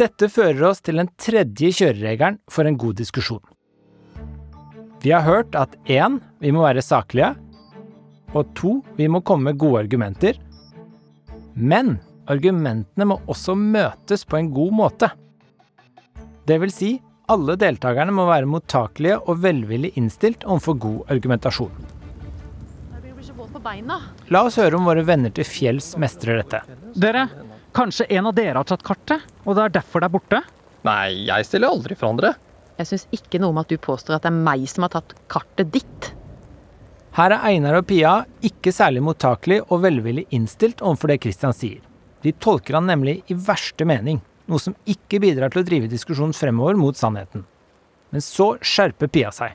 Dette 0.00 0.30
fører 0.32 0.62
oss 0.70 0.80
til 0.84 1.00
den 1.00 1.10
tredje 1.20 1.72
kjøreregelen 1.76 2.38
for 2.48 2.68
en 2.68 2.78
god 2.80 3.00
diskusjon. 3.00 3.42
Vi 5.00 5.12
har 5.12 5.24
hørt 5.24 5.56
at 5.56 5.76
1. 5.88 6.20
vi 6.40 6.52
må 6.52 6.64
være 6.64 6.84
saklige, 6.84 7.34
og 8.36 8.52
2. 8.56 8.72
vi 8.96 9.08
må 9.08 9.20
komme 9.24 9.50
med 9.50 9.60
gode 9.60 9.84
argumenter. 9.86 10.38
Men 11.54 11.98
argumentene 12.30 13.08
må 13.08 13.18
også 13.28 13.56
møtes 13.58 14.24
på 14.28 14.38
en 14.38 14.50
god 14.54 14.76
måte. 14.76 15.10
Det 16.48 16.60
vil 16.62 16.72
si, 16.72 16.90
alle 17.30 17.54
deltakerne 17.60 18.12
må 18.14 18.26
være 18.28 18.48
mottakelige 18.50 19.20
og 19.20 19.40
velvillig 19.44 19.92
innstilt 20.00 20.44
overfor 20.46 20.78
god 20.82 21.14
argumentasjon. 21.14 21.88
La 24.30 24.42
oss 24.46 24.58
høre 24.58 24.78
om 24.78 24.86
våre 24.88 25.04
venner 25.06 25.32
til 25.34 25.46
fjells 25.46 25.92
mestrer 26.00 26.40
dette. 26.40 26.62
Dere, 26.98 27.26
kanskje 27.76 28.08
en 28.16 28.30
av 28.30 28.36
dere 28.36 28.58
har 28.58 28.68
tatt 28.68 28.84
kartet, 28.86 29.26
og 29.44 29.56
det 29.56 29.66
er 29.66 29.74
derfor 29.78 30.02
det 30.02 30.08
er 30.08 30.14
borte? 30.14 30.40
Nei, 30.86 31.26
jeg 31.28 31.46
stiller 31.46 31.74
aldri 31.74 31.96
for 31.98 32.10
andre. 32.10 32.32
Jeg 32.80 32.88
syns 32.88 33.06
ikke 33.14 33.40
noe 33.42 33.52
om 33.52 33.60
at 33.60 33.70
du 33.70 33.76
påstår 33.76 34.16
at 34.16 34.24
det 34.24 34.32
er 34.32 34.40
meg 34.48 34.64
som 34.70 34.86
har 34.86 34.94
tatt 34.94 35.14
kartet 35.30 35.70
ditt. 35.74 36.10
Her 37.18 37.34
er 37.36 37.46
Einar 37.50 37.80
og 37.80 37.86
Pia 37.90 38.20
ikke 38.46 38.72
særlig 38.72 39.02
mottakelige 39.04 39.66
og 39.68 39.82
velvillig 39.84 40.24
innstilt 40.34 40.80
overfor 40.80 41.12
det 41.12 41.20
Christian 41.26 41.54
sier. 41.56 41.82
De 42.24 42.32
tolker 42.32 42.78
han 42.78 42.88
nemlig 42.88 43.20
i 43.32 43.36
verste 43.36 43.86
mening, 43.88 44.20
noe 44.50 44.62
som 44.62 44.76
ikke 44.90 45.20
bidrar 45.22 45.52
til 45.52 45.62
å 45.62 45.66
drive 45.66 45.90
diskusjonen 45.90 46.34
fremover 46.36 46.78
mot 46.78 46.98
sannheten. 46.98 47.46
Men 48.10 48.24
så 48.24 48.52
skjerper 48.58 49.10
Pia 49.12 49.30
seg. 49.34 49.54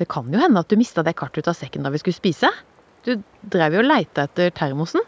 Det 0.00 0.08
kan 0.08 0.28
jo 0.32 0.40
hende 0.40 0.62
at 0.62 0.70
du 0.70 0.78
mista 0.80 1.04
det 1.04 1.16
kartet 1.18 1.44
ut 1.44 1.52
av 1.52 1.58
sekken 1.58 1.84
da 1.84 1.92
vi 1.92 2.00
skulle 2.00 2.16
spise. 2.16 2.48
Du 3.04 3.18
drev 3.52 3.76
jo 3.76 3.82
og 3.82 3.88
leita 3.88 4.24
etter 4.28 4.52
termosen. 4.56 5.04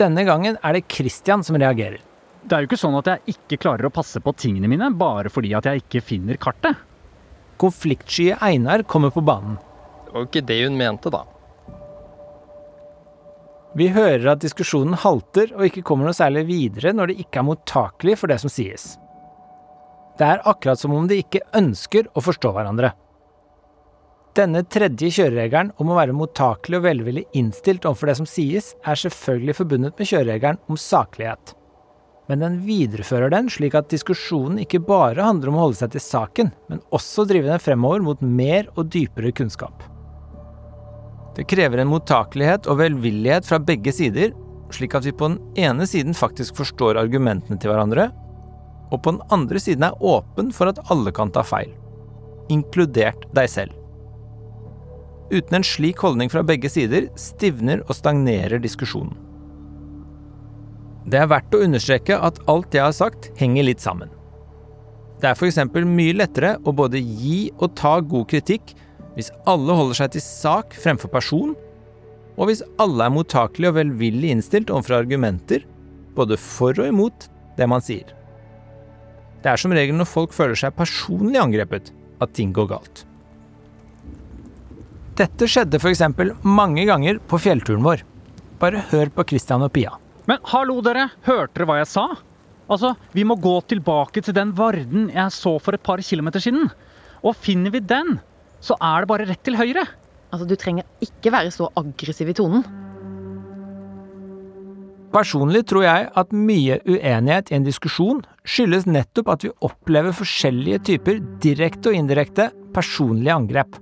Denne 0.00 0.24
gangen 0.26 0.58
er 0.60 0.76
det 0.76 0.88
Christian 0.90 1.44
som 1.46 1.56
reagerer. 1.60 2.02
Det 2.44 2.52
er 2.52 2.64
jo 2.64 2.68
ikke 2.68 2.80
sånn 2.80 2.96
at 2.98 3.08
jeg 3.08 3.36
ikke 3.38 3.60
klarer 3.62 3.88
å 3.88 3.94
passe 3.94 4.20
på 4.20 4.34
tingene 4.36 4.68
mine 4.68 4.90
bare 4.92 5.32
fordi 5.32 5.54
at 5.56 5.64
jeg 5.68 5.84
ikke 5.84 6.04
finner 6.04 6.40
kartet. 6.40 6.76
Konfliktsky 7.60 8.34
Einar 8.42 8.84
kommer 8.84 9.14
på 9.14 9.24
banen. 9.24 9.56
Det 10.04 10.12
var 10.12 10.24
jo 10.24 10.28
ikke 10.28 10.46
det 10.50 10.58
hun 10.66 10.76
mente, 10.76 11.12
da. 11.14 11.22
Vi 13.74 13.88
hører 13.90 14.28
at 14.30 14.42
diskusjonen 14.44 14.94
halter 15.02 15.50
og 15.56 15.64
ikke 15.66 15.82
kommer 15.86 16.06
noe 16.06 16.14
særlig 16.14 16.44
videre 16.46 16.92
når 16.94 17.10
de 17.10 17.16
ikke 17.24 17.40
er 17.40 17.48
mottakelige 17.48 18.20
for 18.20 18.30
det 18.30 18.38
som 18.42 18.52
sies. 18.52 18.92
Det 20.14 20.26
er 20.28 20.44
akkurat 20.46 20.78
som 20.78 20.94
om 20.94 21.08
de 21.10 21.18
ikke 21.24 21.42
ønsker 21.58 22.06
å 22.14 22.22
forstå 22.22 22.52
hverandre. 22.54 22.92
Denne 24.34 24.64
tredje 24.66 25.10
kjøreregelen 25.14 25.72
om 25.82 25.90
å 25.90 25.96
være 25.98 26.14
mottakelig 26.14 26.78
og 26.78 26.86
velvillig 26.86 27.24
innstilt 27.38 27.86
overfor 27.86 28.10
det 28.10 28.16
som 28.18 28.26
sies, 28.26 28.72
er 28.82 28.98
selvfølgelig 28.98 29.56
forbundet 29.58 29.98
med 29.98 30.10
kjøreregelen 30.10 30.58
om 30.70 30.78
saklighet. 30.78 31.54
Men 32.30 32.42
den 32.42 32.60
viderefører 32.66 33.30
den 33.34 33.50
slik 33.52 33.74
at 33.78 33.90
diskusjonen 33.92 34.62
ikke 34.62 34.82
bare 34.86 35.26
handler 35.26 35.50
om 35.50 35.58
å 35.58 35.66
holde 35.66 35.82
seg 35.82 35.94
til 35.94 36.02
saken, 36.02 36.54
men 36.70 36.82
også 36.94 37.26
drive 37.30 37.50
den 37.50 37.62
fremover 37.62 38.02
mot 38.06 38.22
mer 38.22 38.70
og 38.74 38.88
dypere 38.94 39.34
kunnskap. 39.34 39.93
Det 41.34 41.46
krever 41.50 41.82
en 41.82 41.90
mottakelighet 41.90 42.68
og 42.70 42.78
velvillighet 42.78 43.46
fra 43.48 43.58
begge 43.58 43.92
sider, 43.94 44.34
slik 44.74 44.94
at 44.94 45.06
vi 45.06 45.14
på 45.14 45.32
den 45.32 45.40
ene 45.58 45.86
siden 45.86 46.14
faktisk 46.14 46.56
forstår 46.58 47.00
argumentene 47.00 47.58
til 47.58 47.72
hverandre, 47.72 48.10
og 48.92 49.00
på 49.02 49.14
den 49.16 49.22
andre 49.34 49.60
siden 49.62 49.86
er 49.88 49.98
åpen 50.04 50.52
for 50.54 50.70
at 50.70 50.78
alle 50.92 51.10
kan 51.14 51.32
ta 51.34 51.42
feil, 51.46 51.72
inkludert 52.52 53.26
deg 53.34 53.50
selv. 53.50 53.74
Uten 55.32 55.58
en 55.58 55.66
slik 55.66 56.02
holdning 56.04 56.30
fra 56.30 56.44
begge 56.46 56.70
sider 56.70 57.08
stivner 57.18 57.82
og 57.88 57.96
stagnerer 57.96 58.62
diskusjonen. 58.62 59.16
Det 61.04 61.18
er 61.20 61.28
verdt 61.28 61.56
å 61.56 61.62
understreke 61.64 62.16
at 62.16 62.38
alt 62.48 62.76
jeg 62.76 62.84
har 62.84 62.94
sagt, 62.96 63.32
henger 63.40 63.66
litt 63.66 63.82
sammen. 63.82 64.12
Det 65.20 65.30
er 65.30 65.36
f.eks. 65.36 65.58
mye 65.88 66.14
lettere 66.16 66.54
å 66.64 66.72
både 66.76 67.00
gi 67.00 67.50
og 67.58 67.74
ta 67.76 67.98
god 68.00 68.28
kritikk 68.30 68.74
hvis 69.14 69.30
alle 69.50 69.76
holder 69.78 70.00
seg 70.00 70.14
til 70.14 70.24
sak 70.24 70.74
fremfor 70.82 71.12
person, 71.12 71.54
og 72.34 72.50
hvis 72.50 72.64
alle 72.82 73.06
er 73.06 73.14
mottakelige 73.14 73.70
og 73.70 73.78
velvillig 73.78 74.32
innstilt 74.34 74.72
overfor 74.74 74.98
argumenter, 74.98 75.62
både 76.14 76.38
for 76.40 76.74
og 76.82 76.90
imot 76.90 77.28
det 77.58 77.68
man 77.70 77.82
sier. 77.84 78.10
Det 79.44 79.52
er 79.52 79.60
som 79.60 79.74
regel 79.76 79.96
når 79.98 80.08
folk 80.08 80.34
føler 80.34 80.58
seg 80.58 80.74
personlig 80.76 81.38
angrepet, 81.38 81.92
at 82.22 82.32
ting 82.34 82.54
går 82.54 82.70
galt. 82.70 83.04
Dette 85.14 85.46
skjedde 85.46 85.78
f.eks. 85.78 86.02
mange 86.42 86.86
ganger 86.88 87.20
på 87.30 87.38
fjellturen 87.38 87.84
vår. 87.86 88.02
Bare 88.58 88.82
hør 88.90 89.12
på 89.14 89.26
Christian 89.30 89.62
og 89.62 89.70
Pia. 89.74 89.92
Men 90.26 90.40
hallo, 90.50 90.80
dere! 90.82 91.10
Hørte 91.26 91.60
dere 91.60 91.68
hva 91.68 91.76
jeg 91.82 91.90
sa? 91.92 92.06
Altså, 92.64 92.94
vi 93.12 93.26
må 93.28 93.36
gå 93.36 93.52
tilbake 93.68 94.22
til 94.24 94.34
den 94.34 94.54
Varden 94.56 95.10
jeg 95.12 95.34
så 95.36 95.58
for 95.60 95.76
et 95.76 95.84
par 95.84 96.00
kilometer 96.02 96.42
siden. 96.42 96.70
Og 97.22 97.36
finner 97.36 97.74
vi 97.74 97.82
den, 97.84 98.16
så 98.64 98.76
er 98.80 99.04
det 99.04 99.10
bare 99.10 99.28
rett 99.28 99.44
til 99.44 99.58
høyre. 99.58 99.84
Altså, 100.32 100.48
Du 100.48 100.56
trenger 100.56 100.86
ikke 101.04 101.32
være 101.34 101.52
så 101.54 101.68
aggressiv 101.76 102.32
i 102.32 102.36
tonen. 102.36 102.64
Personlig 105.14 105.62
tror 105.70 105.84
jeg 105.84 106.08
at 106.18 106.32
mye 106.34 106.80
uenighet 106.90 107.52
i 107.52 107.54
en 107.54 107.66
diskusjon 107.66 108.24
skyldes 108.42 108.88
nettopp 108.90 109.28
at 109.30 109.44
vi 109.46 109.52
opplever 109.62 110.16
forskjellige 110.16 110.80
typer 110.90 111.20
direkte 111.44 111.92
og 111.92 111.98
indirekte 112.00 112.48
personlige 112.74 113.36
angrep, 113.36 113.76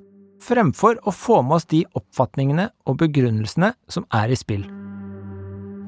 fremfor 0.45 1.01
å 1.09 1.15
få 1.17 1.41
med 1.41 1.57
oss 1.57 1.69
de 1.73 1.87
oppfatningene 1.97 2.69
og 2.85 2.99
begrunnelsene 3.01 3.73
som 3.89 4.05
er 4.13 4.35
i 4.35 4.37
spill. 4.37 4.67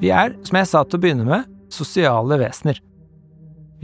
Vi 0.00 0.09
er, 0.09 0.33
som 0.48 0.57
jeg 0.57 0.70
sa 0.70 0.83
til 0.88 0.96
å 0.96 1.04
begynne 1.04 1.28
med, 1.28 1.50
sosiale 1.68 2.40
vesener. 2.40 2.80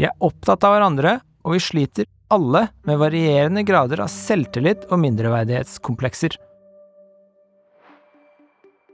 Vi 0.01 0.09
er 0.09 0.17
opptatt 0.25 0.65
av 0.65 0.79
hverandre, 0.79 1.19
og 1.45 1.59
vi 1.59 1.61
sliter 1.61 2.09
alle 2.31 2.69
med 2.87 3.01
varierende 3.01 3.65
grader 3.67 4.05
av 4.05 4.11
selvtillit 4.13 4.87
og 4.91 5.03
mindreverdighetskomplekser. 5.03 6.37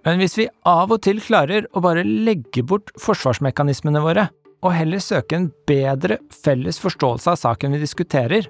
Men 0.07 0.21
hvis 0.23 0.37
vi 0.39 0.47
av 0.69 0.93
og 0.95 1.03
til 1.03 1.19
klarer 1.23 1.67
å 1.75 1.83
bare 1.83 2.07
legge 2.07 2.63
bort 2.63 2.93
forsvarsmekanismene 3.03 4.03
våre, 4.05 4.29
og 4.65 4.73
heller 4.73 5.03
søke 5.03 5.37
en 5.37 5.49
bedre 5.69 6.19
felles 6.33 6.79
forståelse 6.81 7.33
av 7.35 7.41
saken 7.41 7.75
vi 7.75 7.83
diskuterer, 7.83 8.47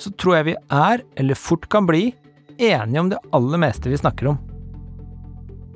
så 0.00 0.12
tror 0.16 0.38
jeg 0.38 0.48
vi 0.52 0.54
er, 0.72 1.02
eller 1.20 1.38
fort 1.38 1.66
kan 1.70 1.88
bli, 1.88 2.12
enige 2.56 3.02
om 3.02 3.10
det 3.10 3.20
aller 3.36 3.60
meste 3.60 3.90
vi 3.90 3.98
snakker 4.00 4.32
om. 4.32 4.38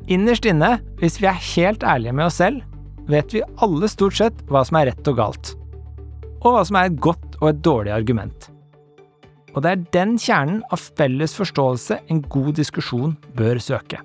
Innerst 0.07 0.47
inne, 0.49 0.79
hvis 1.01 1.19
vi 1.21 1.29
er 1.29 1.45
helt 1.57 1.85
ærlige 1.85 2.15
med 2.17 2.29
oss 2.29 2.41
selv, 2.41 2.65
vet 3.11 3.35
vi 3.35 3.45
alle 3.65 3.91
stort 3.91 4.17
sett 4.17 4.43
hva 4.49 4.65
som 4.65 4.79
er 4.81 4.93
rett 4.93 5.11
og 5.13 5.21
galt, 5.21 5.55
og 6.45 6.55
hva 6.55 6.65
som 6.65 6.79
er 6.81 6.91
et 6.91 7.01
godt 7.03 7.41
og 7.41 7.51
et 7.51 7.65
dårlig 7.65 7.93
argument. 7.97 8.54
Og 9.55 9.63
det 9.63 9.71
er 9.71 9.85
den 9.95 10.17
kjernen 10.19 10.63
av 10.75 10.83
felles 10.99 11.37
forståelse 11.39 12.01
en 12.11 12.25
god 12.27 12.57
diskusjon 12.59 13.15
bør 13.39 13.61
søke. 13.63 14.01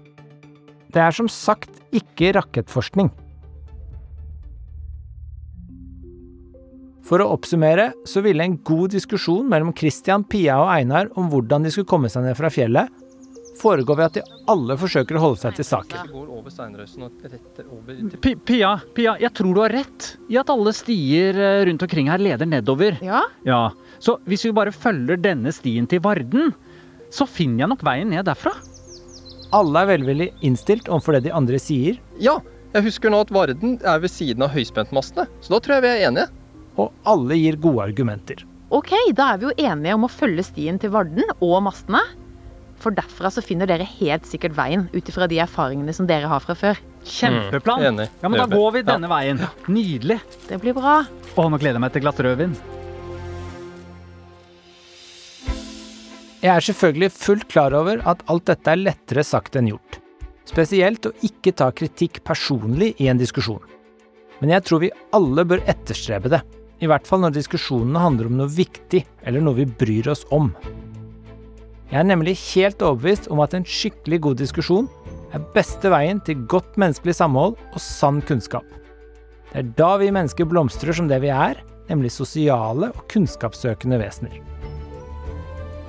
Det 0.93 1.01
er 1.01 1.13
som 1.13 1.29
sagt 1.29 1.81
ikke 1.93 2.33
rakettforskning. 2.37 3.09
For 7.09 7.21
å 7.23 7.31
oppsummere 7.33 7.89
så 8.05 8.21
ville 8.21 8.45
en 8.45 8.59
god 8.65 8.93
diskusjon 8.93 9.47
mellom 9.49 9.73
Christian, 9.77 10.21
Pia 10.29 10.59
og 10.61 10.69
Einar 10.69 11.09
om 11.17 11.31
hvordan 11.31 11.65
de 11.65 11.71
skulle 11.73 11.89
komme 11.89 12.09
seg 12.13 12.27
ned 12.27 12.37
fra 12.37 12.51
fjellet, 12.53 12.89
foregå 13.59 13.95
ved 13.99 14.05
at 14.09 14.17
de 14.19 14.23
alle 14.49 14.77
forsøker 14.79 15.17
å 15.19 15.23
holde 15.23 15.41
seg 15.41 15.57
til 15.59 15.67
saken. 15.67 16.07
Det 16.07 16.13
går 16.15 16.29
over 16.37 16.53
Steinrøysen 16.53 17.03
og 17.07 17.25
rett 17.27 17.59
over 17.67 17.99
til 17.99 18.19
Pi- 18.23 18.35
Pia, 18.49 18.71
Pia, 18.95 19.17
jeg 19.21 19.33
tror 19.37 19.53
du 19.57 19.61
har 19.65 19.75
rett 19.75 20.07
i 20.31 20.39
at 20.41 20.49
alle 20.53 20.73
stier 20.77 21.37
eh, 21.37 21.59
rundt 21.69 21.83
omkring 21.85 22.09
her 22.11 22.21
leder 22.23 22.47
nedover. 22.49 22.97
Ja? 23.05 23.21
Ja, 23.47 23.61
Så 23.99 24.17
hvis 24.25 24.45
vi 24.47 24.53
bare 24.55 24.71
følger 24.71 25.19
denne 25.19 25.51
stien 25.55 25.87
til 25.91 25.99
Varden, 26.05 26.53
så 27.11 27.25
finner 27.27 27.65
jeg 27.65 27.73
nok 27.73 27.83
veien 27.83 28.09
ned 28.13 28.25
derfra. 28.29 28.53
Alle 29.55 29.81
er 29.81 29.89
velvillig 29.95 30.29
innstilt 30.45 30.87
overfor 30.93 31.17
det 31.17 31.23
de 31.29 31.33
andre 31.35 31.57
sier, 31.61 31.97
Ja, 32.21 32.37
jeg 32.75 32.85
husker 32.85 33.09
nå 33.09 33.23
at 33.25 33.31
Varden 33.33 33.79
er 33.81 33.97
ved 34.03 34.11
siden 34.13 34.43
av 34.45 34.51
høyspentmastene, 34.53 35.25
så 35.41 35.55
da 35.55 35.59
tror 35.65 35.79
jeg 35.79 35.85
vi 35.87 35.89
er 35.95 36.03
enige. 36.11 36.27
og 36.79 36.93
alle 37.09 37.35
gir 37.35 37.57
gode 37.59 37.81
argumenter. 37.89 38.45
Ok, 38.71 38.91
da 39.17 39.31
er 39.33 39.39
vi 39.41 39.47
jo 39.49 39.55
enige 39.57 39.95
om 39.97 40.05
å 40.05 40.11
følge 40.13 40.43
stien 40.45 40.77
til 40.79 40.91
Varden 40.93 41.25
og 41.41 41.57
mastene. 41.65 41.99
For 42.79 42.95
derfra 42.95 43.31
så 43.33 43.43
finner 43.43 43.67
dere 43.67 43.87
helt 43.97 44.27
sikkert 44.27 44.55
veien 44.55 44.87
ut 44.93 45.11
ifra 45.11 45.27
de 45.27 45.41
erfaringene 45.43 45.93
som 45.95 46.07
dere 46.07 46.29
har 46.31 46.43
fra 46.43 46.55
før. 46.55 46.79
Kjempeplan! 47.03 47.83
Mm. 47.83 48.03
Ja, 48.21 48.29
men 48.29 48.39
Da 48.39 48.47
går 48.51 48.75
vi 48.77 48.83
denne 48.87 49.09
veien. 49.11 49.41
Nydelig. 49.67 50.19
Det 50.47 50.59
blir 50.63 50.75
bra. 50.77 51.01
Å, 51.35 51.47
nå 51.51 51.59
gleder 51.59 51.77
jeg 51.77 51.83
meg 51.83 51.93
til 51.93 52.01
et 52.01 52.07
glass 52.07 52.21
rødvin. 52.23 52.55
Jeg 56.39 56.53
er 56.55 56.63
selvfølgelig 56.63 57.11
fullt 57.11 57.49
klar 57.51 57.75
over 57.75 57.99
at 58.07 58.21
alt 58.31 58.45
dette 58.47 58.71
er 58.71 58.79
lettere 58.79 59.25
sagt 59.27 59.59
enn 59.59 59.73
gjort. 59.73 59.99
Spesielt 60.47 61.03
å 61.05 61.11
ikke 61.27 61.51
ta 61.51 61.67
kritikk 61.75 62.23
personlig 62.23 62.93
i 63.03 63.09
en 63.11 63.19
diskusjon. 63.19 63.59
Men 64.39 64.55
jeg 64.55 64.63
tror 64.69 64.85
vi 64.85 64.93
alle 65.15 65.43
bør 65.43 65.65
etterstrebe 65.67 66.31
det. 66.31 66.39
I 66.79 66.87
hvert 66.87 67.07
fall 67.09 67.25
når 67.25 67.35
diskusjonene 67.35 67.99
handler 67.99 68.29
om 68.29 68.37
noe 68.39 68.47
viktig, 68.47 69.03
eller 69.27 69.43
noe 69.43 69.59
vi 69.59 69.67
bryr 69.67 70.07
oss 70.13 70.23
om. 70.31 70.53
Jeg 71.89 72.03
er 72.03 72.05
nemlig 72.05 72.35
helt 72.53 72.83
overbevist 72.85 73.31
om 73.33 73.39
at 73.41 73.55
en 73.57 73.65
skikkelig 73.65 74.19
god 74.21 74.41
diskusjon 74.43 74.89
er 75.33 75.45
beste 75.55 75.89
veien 75.89 76.19
til 76.25 76.43
godt 76.49 76.77
menneskelig 76.77 77.15
samhold 77.17 77.55
og 77.57 77.81
sann 77.81 78.19
kunnskap. 78.29 78.65
Det 79.49 79.63
er 79.63 79.71
da 79.79 79.95
vi 79.97 80.11
mennesker 80.13 80.45
blomstrer 80.45 80.93
som 80.93 81.09
det 81.09 81.17
vi 81.23 81.31
er, 81.33 81.57
nemlig 81.89 82.11
sosiale 82.13 82.91
og 82.93 83.07
kunnskapssøkende 83.09 83.97
vesener. 84.01 84.37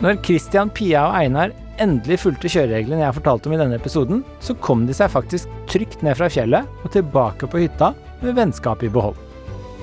Når 0.00 0.22
Christian, 0.24 0.72
Pia 0.72 1.04
og 1.10 1.18
Einar 1.18 1.52
endelig 1.80 2.22
fulgte 2.22 2.48
kjørereglene 2.48 3.04
jeg 3.04 3.18
fortalte 3.18 3.50
om 3.50 3.56
i 3.58 3.60
denne 3.60 3.76
episoden, 3.76 4.24
så 4.40 4.56
kom 4.64 4.86
de 4.88 4.96
seg 4.96 5.12
faktisk 5.12 5.52
trygt 5.68 6.00
ned 6.04 6.16
fra 6.16 6.30
fjellet 6.32 6.80
og 6.80 6.94
tilbake 6.96 7.48
på 7.48 7.66
hytta 7.66 7.92
med 8.22 8.40
vennskapet 8.40 8.88
i 8.88 8.94
behold. 8.96 9.20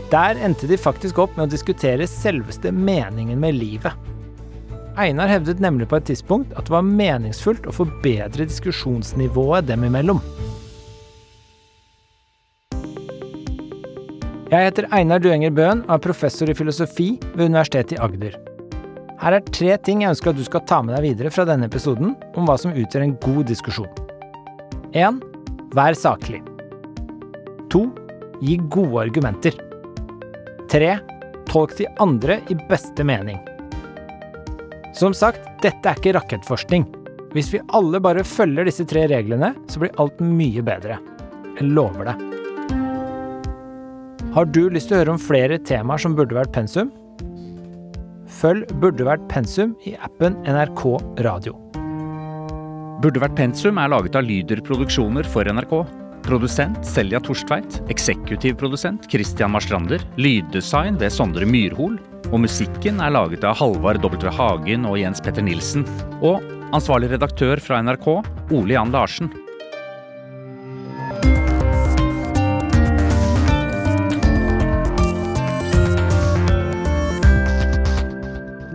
Der 0.10 0.40
endte 0.42 0.66
de 0.66 0.82
faktisk 0.82 1.22
opp 1.22 1.38
med 1.38 1.46
å 1.46 1.54
diskutere 1.54 2.10
selveste 2.10 2.74
meningen 2.74 3.38
med 3.44 3.60
livet. 3.62 3.94
Einar 4.98 5.30
hevdet 5.30 5.60
nemlig 5.62 5.86
på 5.92 6.00
et 6.00 6.08
tidspunkt 6.10 6.54
at 6.58 6.66
det 6.66 6.74
var 6.74 6.86
meningsfullt 6.86 7.68
å 7.70 7.74
forbedre 7.76 8.48
diskusjonsnivået 8.50 9.68
dem 9.70 9.84
imellom. 9.86 10.22
Jeg 14.48 14.64
heter 14.64 14.88
Einar 14.96 15.22
Duenger 15.22 15.52
Bøhn 15.54 15.84
og 15.84 15.92
er 15.98 16.02
professor 16.02 16.50
i 16.50 16.56
filosofi 16.58 17.12
ved 17.36 17.50
Universitetet 17.52 17.98
i 17.98 18.02
Agder. 18.02 18.38
Her 19.22 19.38
er 19.38 19.46
tre 19.46 19.76
ting 19.86 20.02
jeg 20.02 20.16
ønsker 20.16 20.32
at 20.32 20.40
du 20.40 20.46
skal 20.48 20.64
ta 20.70 20.80
med 20.82 20.96
deg 20.96 21.06
videre 21.12 21.34
fra 21.34 21.46
denne 21.46 21.68
episoden 21.70 22.16
om 22.34 22.48
hva 22.48 22.56
som 22.58 22.74
utgjør 22.74 23.06
en 23.06 23.18
god 23.22 23.44
diskusjon. 23.52 23.92
1. 24.98 25.20
Vær 25.78 25.98
saklig. 26.00 26.40
2. 27.74 27.84
Gi 28.42 28.58
gode 28.72 29.04
argumenter. 29.04 29.60
3. 30.74 30.96
Tolk 31.52 31.78
de 31.78 31.90
andre 32.02 32.40
i 32.50 32.58
beste 32.72 33.06
mening. 33.06 33.38
Som 34.98 35.14
sagt, 35.14 35.44
dette 35.62 35.86
er 35.86 36.00
ikke 36.00 36.16
rakettforskning. 36.16 36.88
Hvis 37.36 37.52
vi 37.54 37.62
alle 37.78 38.00
bare 38.02 38.24
følger 38.26 38.66
disse 38.66 38.86
tre 38.90 39.04
reglene, 39.12 39.52
så 39.70 39.84
blir 39.84 39.94
alt 40.02 40.18
mye 40.24 40.64
bedre. 40.66 40.98
Jeg 41.60 41.70
lover 41.70 42.10
det. 42.10 42.16
Har 44.34 44.50
du 44.50 44.64
lyst 44.74 44.90
til 44.90 44.98
å 44.98 45.02
høre 45.04 45.14
om 45.14 45.22
flere 45.22 45.60
temaer 45.62 46.02
som 46.02 46.16
burde 46.18 46.38
vært 46.38 46.54
pensum? 46.56 46.90
Følg 48.38 48.70
Burde 48.82 49.06
vært 49.06 49.24
pensum 49.32 49.76
i 49.88 49.94
appen 50.04 50.36
NRK 50.46 50.84
Radio. 51.26 51.56
Burde 53.02 53.22
vært 53.22 53.38
pensum 53.38 53.78
er 53.78 53.94
laget 53.94 54.18
av 54.18 54.26
Lyder 54.26 54.62
Produksjoner 54.66 55.30
for 55.30 55.46
NRK. 55.46 55.80
Produsent 56.28 56.86
Selja 56.86 57.22
Torstveit. 57.24 57.80
Eksekutiv 57.90 58.58
produsent 58.60 59.08
Christian 59.12 59.52
Marstrander. 59.52 60.02
Lyddesign 60.20 61.00
ved 61.00 61.14
Sondre 61.16 61.48
Myrhol. 61.48 61.96
Og 62.28 62.42
musikken 62.44 63.00
er 63.00 63.14
laget 63.16 63.46
av 63.48 63.56
Halvard 63.62 64.04
W. 64.04 64.32
Hagen 64.36 64.88
og 64.90 65.00
Jens 65.00 65.24
Petter 65.24 65.46
Nilsen. 65.46 65.88
Og 66.20 66.44
ansvarlig 66.76 67.14
redaktør 67.14 67.62
fra 67.64 67.80
NRK, 67.80 68.10
Ole 68.52 68.76
Jan 68.76 68.92
Larsen. 68.92 69.32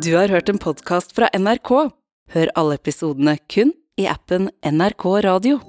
Du 0.02 0.16
har 0.16 0.32
hørt 0.32 0.48
en 0.48 0.58
podkast 0.58 1.12
fra 1.14 1.28
NRK. 1.36 1.92
Hør 2.32 2.54
alle 2.56 2.80
episodene 2.80 3.36
kun 3.52 3.76
i 4.00 4.08
appen 4.08 4.48
NRK 4.64 5.06
Radio. 5.28 5.60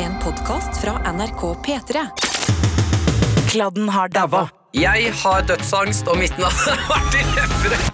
En 0.00 0.14
podkast 0.24 0.80
fra 0.80 1.12
NRK 1.12 1.40
P3. 1.66 2.04
Kladden 3.50 3.88
har 3.88 4.08
daua. 4.08 4.46
Jeg 4.72 5.12
har 5.22 5.42
dødsangst, 5.44 6.08
og 6.08 6.16
mitt 6.22 6.38
navn 6.40 6.70
er 6.72 6.80
Martin 6.88 7.32
Lepperød. 7.36 7.90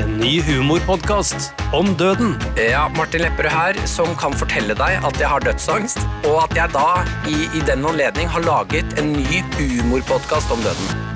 En 0.00 0.16
ny 0.18 0.32
humorpodkast 0.42 1.62
om 1.76 1.92
døden. 2.00 2.34
Ja, 2.58 2.88
Martin 2.96 3.22
Lepperød 3.22 3.54
her, 3.54 3.78
som 3.86 4.10
kan 4.18 4.34
fortelle 4.34 4.74
deg 4.74 5.06
at 5.06 5.20
jeg 5.22 5.30
har 5.30 5.46
dødsangst, 5.46 6.02
og 6.26 6.40
at 6.48 6.56
jeg 6.58 6.74
da, 6.74 6.88
i, 7.30 7.38
i 7.54 7.62
den 7.70 7.86
anledning, 7.86 8.26
har 8.26 8.42
laget 8.42 8.98
en 8.98 9.14
ny 9.14 9.44
humorpodkast 9.60 10.50
om 10.50 10.66
døden. 10.66 11.15